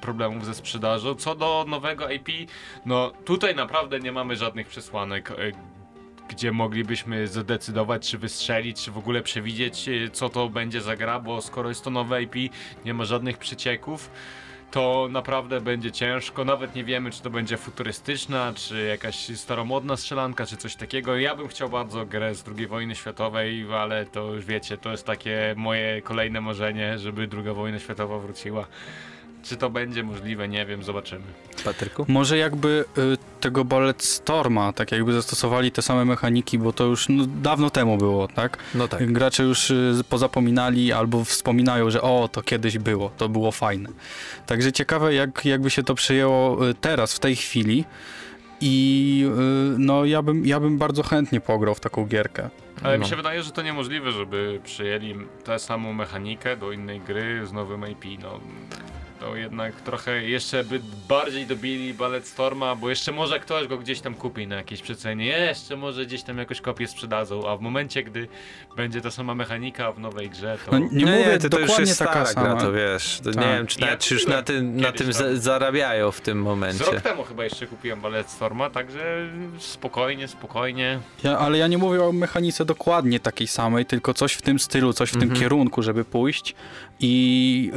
problemów 0.00 0.44
ze 0.44 0.53
sprzedażą. 0.54 1.14
Co 1.14 1.34
do 1.34 1.64
nowego 1.68 2.08
IP, 2.10 2.28
no 2.86 3.10
tutaj 3.24 3.54
naprawdę 3.54 4.00
nie 4.00 4.12
mamy 4.12 4.36
żadnych 4.36 4.66
przesłanek. 4.66 5.30
e, 5.30 5.34
Gdzie 6.28 6.52
moglibyśmy 6.52 7.28
zadecydować, 7.28 8.10
czy 8.10 8.18
wystrzelić, 8.18 8.84
czy 8.84 8.90
w 8.90 8.98
ogóle 8.98 9.22
przewidzieć, 9.22 9.88
e, 9.88 10.10
co 10.10 10.28
to 10.28 10.48
będzie 10.48 10.80
za 10.80 10.96
gra, 10.96 11.20
bo 11.20 11.42
skoro 11.42 11.68
jest 11.68 11.84
to 11.84 11.90
nowe 11.90 12.22
IP, 12.22 12.34
nie 12.84 12.94
ma 12.94 13.04
żadnych 13.04 13.38
przecieków, 13.38 14.10
to 14.70 15.08
naprawdę 15.10 15.60
będzie 15.60 15.92
ciężko. 15.92 16.44
Nawet 16.44 16.74
nie 16.74 16.84
wiemy, 16.84 17.10
czy 17.10 17.22
to 17.22 17.30
będzie 17.30 17.56
futurystyczna, 17.56 18.52
czy 18.56 18.86
jakaś 18.86 19.38
staromodna 19.38 19.96
strzelanka, 19.96 20.46
czy 20.46 20.56
coś 20.56 20.76
takiego. 20.76 21.16
Ja 21.16 21.34
bym 21.36 21.48
chciał 21.48 21.68
bardzo 21.70 22.06
grę 22.06 22.34
z 22.34 22.44
II 22.58 22.66
wojny 22.66 22.94
światowej, 22.94 23.66
ale 23.74 24.06
to 24.06 24.34
już 24.34 24.44
wiecie, 24.44 24.78
to 24.78 24.90
jest 24.90 25.06
takie 25.06 25.54
moje 25.56 26.02
kolejne 26.02 26.40
marzenie, 26.40 26.98
żeby 26.98 27.28
II 27.32 27.54
wojna 27.54 27.78
światowa 27.78 28.18
wróciła. 28.18 28.66
Czy 29.44 29.56
to 29.56 29.70
będzie 29.70 30.02
możliwe, 30.02 30.48
nie 30.48 30.66
wiem, 30.66 30.82
zobaczymy. 30.82 31.24
Patryku? 31.64 32.04
Może 32.08 32.38
jakby 32.38 32.84
y, 32.98 33.16
tego 33.40 33.64
Bulletstorma, 33.64 34.72
tak 34.72 34.92
jakby 34.92 35.12
zastosowali 35.12 35.72
te 35.72 35.82
same 35.82 36.04
mechaniki, 36.04 36.58
bo 36.58 36.72
to 36.72 36.84
już 36.84 37.08
no, 37.08 37.24
dawno 37.26 37.70
temu 37.70 37.96
było, 37.98 38.28
tak? 38.28 38.58
No 38.74 38.88
tak. 38.88 39.12
Gracze 39.12 39.42
już 39.42 39.70
y, 39.70 39.94
pozapominali 40.08 40.92
albo 40.92 41.24
wspominają, 41.24 41.90
że 41.90 42.02
o, 42.02 42.28
to 42.32 42.42
kiedyś 42.42 42.78
było, 42.78 43.10
to 43.16 43.28
było 43.28 43.52
fajne. 43.52 43.88
Także 44.46 44.72
ciekawe, 44.72 45.14
jak, 45.14 45.44
jakby 45.44 45.70
się 45.70 45.82
to 45.82 45.94
przyjęło 45.94 46.68
y, 46.68 46.74
teraz, 46.74 47.14
w 47.14 47.18
tej 47.18 47.36
chwili. 47.36 47.84
I 48.60 49.24
y, 49.74 49.78
no, 49.78 50.04
ja 50.04 50.22
bym, 50.22 50.46
ja 50.46 50.60
bym 50.60 50.78
bardzo 50.78 51.02
chętnie 51.02 51.40
pograł 51.40 51.74
w 51.74 51.80
taką 51.80 52.06
gierkę. 52.06 52.50
Ale 52.82 52.98
mi 52.98 53.02
No. 53.02 53.08
się 53.10 53.16
wydaje, 53.16 53.42
że 53.42 53.50
to 53.50 53.62
niemożliwe, 53.62 54.12
żeby 54.12 54.60
przyjęli 54.64 55.14
tę 55.44 55.58
samą 55.58 55.92
mechanikę 55.92 56.56
do 56.56 56.72
innej 56.72 57.00
gry 57.00 57.46
z 57.46 57.52
nowym 57.52 57.84
IP. 57.90 58.04
No, 58.22 58.40
to 59.20 59.36
jednak 59.36 59.80
trochę 59.80 60.22
jeszcze 60.22 60.64
by 60.64 60.80
bardziej 61.08 61.46
dobili 61.46 61.94
Ballet 61.94 62.26
Storma, 62.28 62.76
bo 62.76 62.90
jeszcze 62.90 63.12
może 63.12 63.40
ktoś 63.40 63.66
go 63.66 63.78
gdzieś 63.78 64.00
tam 64.00 64.14
kupi 64.14 64.46
na 64.46 64.56
jakieś 64.56 64.82
przecenie. 64.82 65.26
Jeszcze 65.26 65.76
może 65.76 66.06
gdzieś 66.06 66.22
tam 66.22 66.38
jakoś 66.38 66.60
kopię 66.60 66.86
sprzedadzą, 66.86 67.48
a 67.48 67.56
w 67.56 67.60
momencie, 67.60 68.02
gdy 68.02 68.28
będzie 68.76 69.00
ta 69.00 69.10
sama 69.10 69.34
mechanika 69.34 69.92
w 69.92 69.98
nowej 69.98 70.30
grze, 70.30 70.58
to... 70.66 70.72
No, 70.72 70.78
nie, 70.92 71.06
mówię 71.06 71.38
to, 71.38 71.48
to 71.48 71.58
już 71.58 71.66
dokładnie 71.68 71.86
jest 71.90 71.98
taka 71.98 72.26
stara 72.26 72.26
sama. 72.26 72.54
gra, 72.56 72.60
to 72.66 72.72
wiesz, 72.72 73.20
to 73.24 73.28
nie 73.30 73.34
Tak. 73.34 73.44
wiem, 73.56 73.66
czy 73.66 73.80
Ja 73.80 73.86
nawet 73.86 74.00
czy 74.00 74.14
już 74.14 74.26
na 74.26 74.42
tym, 74.42 74.76
na 74.80 74.92
tym 74.92 75.08
zarabiają 75.34 76.10
w 76.10 76.20
tym 76.20 76.40
Z 76.40 76.44
momencie. 76.44 76.84
rok 76.84 77.00
temu 77.00 77.22
chyba 77.24 77.44
jeszcze 77.44 77.66
kupiłem 77.66 78.00
Ballet 78.00 78.30
Storma, 78.30 78.70
także 78.70 79.28
spokojnie, 79.58 80.28
spokojnie. 80.28 80.98
Ja, 81.24 81.38
ale 81.38 81.58
ja 81.58 81.66
nie 81.66 81.78
mówię 81.78 82.04
o 82.04 82.12
mechanice 82.12 82.64
dokładnie 82.64 83.20
takiej 83.20 83.46
samej, 83.46 83.86
tylko 83.86 84.14
coś 84.14 84.32
w 84.32 84.42
tym 84.42 84.58
stylu, 84.58 84.92
coś 84.92 85.10
w 85.10 85.14
Mhm. 85.14 85.30
tym 85.32 85.40
kierunku, 85.40 85.82
żeby 85.82 86.04
pójść 86.04 86.54
i 87.00 87.72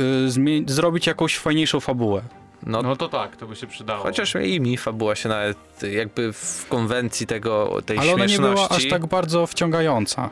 y, 0.67 0.71
zrobić 0.73 1.07
jakąś 1.07 1.26
fajniejszą 1.35 1.79
fabułę. 1.79 2.21
No, 2.63 2.81
No 2.81 2.95
to 2.95 3.09
tak, 3.09 3.35
to 3.35 3.47
by 3.47 3.55
się 3.55 3.67
przydało. 3.67 4.03
chociaż 4.03 4.35
i 4.35 4.61
mi 4.61 4.77
fabuła 4.77 5.15
się 5.15 5.29
nawet 5.29 5.57
jakby 5.91 6.33
w 6.33 6.65
konwencji 6.69 7.27
tego, 7.27 7.81
tej 7.85 7.97
Ale 7.97 8.13
ona 8.13 8.23
nie 8.25 8.29
śmieszności... 8.29 8.67
była 8.67 8.77
aż 8.77 8.87
tak 8.89 9.05
bardzo 9.05 9.47
wciągająca. 9.47 10.29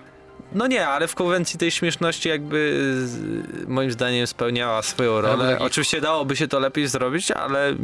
No 0.51 0.67
nie, 0.67 0.88
ale 0.88 1.08
w 1.08 1.15
konwencji 1.15 1.60
tej 1.60 1.71
śmieszności 1.71 2.29
jakby 2.29 2.71
z, 3.05 3.67
moim 3.67 3.91
zdaniem 3.91 4.27
spełniała 4.27 4.81
swoją 4.81 5.21
rolę. 5.21 5.60
Oczywiście 5.60 6.01
dałoby 6.01 6.36
się 6.36 6.47
to 6.47 6.60
lepiej 6.60 6.88
zrobić, 6.88 7.31
ale 7.31 7.75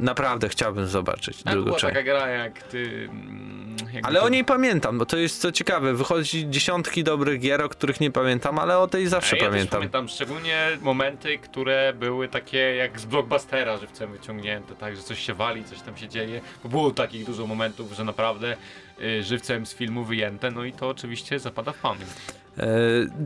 naprawdę 0.00 0.48
chciałbym 0.48 0.86
zobaczyć 0.86 1.42
Tak, 1.42 1.52
drugą 1.52 1.66
była 1.66 1.78
część. 1.78 1.94
taka 1.94 2.02
gra 2.04 2.28
jak 2.28 2.62
ty... 2.62 3.08
mm, 3.12 3.76
jakby 3.92 4.08
Ale 4.08 4.20
to- 4.20 4.26
o 4.26 4.28
niej 4.28 4.44
pamiętam, 4.44 4.98
bo 4.98 5.06
to 5.06 5.16
jest 5.16 5.40
co 5.40 5.52
ciekawe, 5.52 5.94
wychodzi 5.94 6.50
dziesiątki 6.50 7.04
dobrych 7.04 7.40
gier, 7.40 7.62
o 7.62 7.68
których 7.68 8.00
nie 8.00 8.10
pamiętam, 8.10 8.58
ale 8.58 8.78
o 8.78 8.86
tej 8.88 9.06
zawsze 9.06 9.36
A 9.36 9.38
ja 9.38 9.50
pamiętam. 9.50 9.78
pamiętam 9.78 10.08
szczególnie 10.08 10.68
momenty, 10.80 11.38
które 11.38 11.92
były 11.98 12.28
takie 12.28 12.58
jak 12.58 13.00
z 13.00 13.04
blockbustera 13.04 13.76
żywcem 13.78 14.12
wyciągnięte, 14.12 14.74
tak, 14.74 14.96
że 14.96 15.02
coś 15.02 15.18
się 15.26 15.34
wali, 15.34 15.64
coś 15.64 15.80
tam 15.80 15.96
się 15.96 16.08
dzieje. 16.08 16.40
Bo 16.62 16.68
było 16.68 16.90
takich 16.90 17.24
dużo 17.26 17.46
momentów, 17.46 17.92
że 17.92 18.04
naprawdę 18.04 18.56
y, 19.02 19.22
żywcem 19.22 19.66
z 19.66 19.74
filmu 19.74 20.04
wyjęte, 20.04 20.50
no 20.50 20.64
i 20.64 20.72
to 20.72 20.88
oczywiście 20.88 21.38
zapada 21.38 21.72
w 21.72 21.78
pamięć. 21.78 22.10
E, 22.58 22.66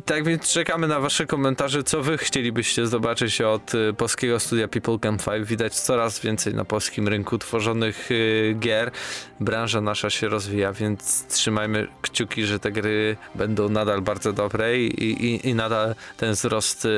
tak 0.05 0.25
więc 0.25 0.53
czekamy 0.53 0.89
na 0.89 1.01
wasze 1.01 1.27
komentarze, 1.27 1.83
co 1.83 2.03
wy 2.03 2.19
chcielibyście 2.19 2.87
zobaczyć 2.87 3.41
od 3.41 3.73
e, 3.75 3.93
polskiego 3.93 4.41
studia 4.41 4.69
People 4.69 4.99
Can 4.99 5.19
Five. 5.19 5.49
Widać 5.49 5.75
coraz 5.75 6.21
więcej 6.21 6.55
na 6.55 6.65
polskim 6.65 7.09
rynku 7.09 7.39
tworzonych 7.39 8.09
e, 8.11 8.55
gier. 8.55 8.91
Branża 9.41 9.81
nasza 9.81 10.11
się 10.11 10.29
rozwija, 10.29 10.73
więc 10.73 11.27
trzymajmy 11.27 11.89
kciuki, 12.03 12.45
że 12.45 12.59
te 12.59 12.73
gry 12.73 13.17
będą 13.35 13.69
nadal 13.69 14.03
bardzo 14.03 14.33
dobre 14.33 14.79
i, 14.79 15.05
i, 15.05 15.49
i 15.49 15.55
nadal 15.55 15.95
ten 16.17 16.33
wzrost 16.33 16.89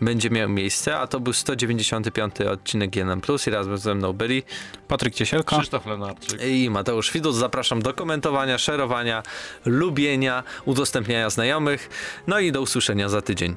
będzie 0.00 0.30
miał 0.30 0.48
miejsce. 0.48 0.98
A 0.98 1.06
to 1.06 1.20
był 1.20 1.32
195 1.32 2.40
odcinek 2.40 2.90
GNM+, 2.90 3.20
i 3.46 3.50
razem 3.50 3.78
ze 3.78 3.94
mną 3.94 4.12
byli 4.12 4.42
Patryk 4.88 5.14
Ciesielka. 5.14 5.56
Krzysztof 5.56 5.86
Lenarczyk. 5.86 6.42
i 6.44 6.70
Mateusz 6.70 7.12
Widus. 7.12 7.36
Zapraszam 7.36 7.82
do 7.82 7.94
komentowania, 7.94 8.58
szerowania, 8.58 9.22
lubienia, 9.64 10.42
udostępniania 10.64 11.30
znajomych. 11.66 11.88
No 12.26 12.38
i 12.38 12.52
do 12.52 12.60
usłyszenia 12.60 13.08
za 13.08 13.22
tydzień. 13.22 13.56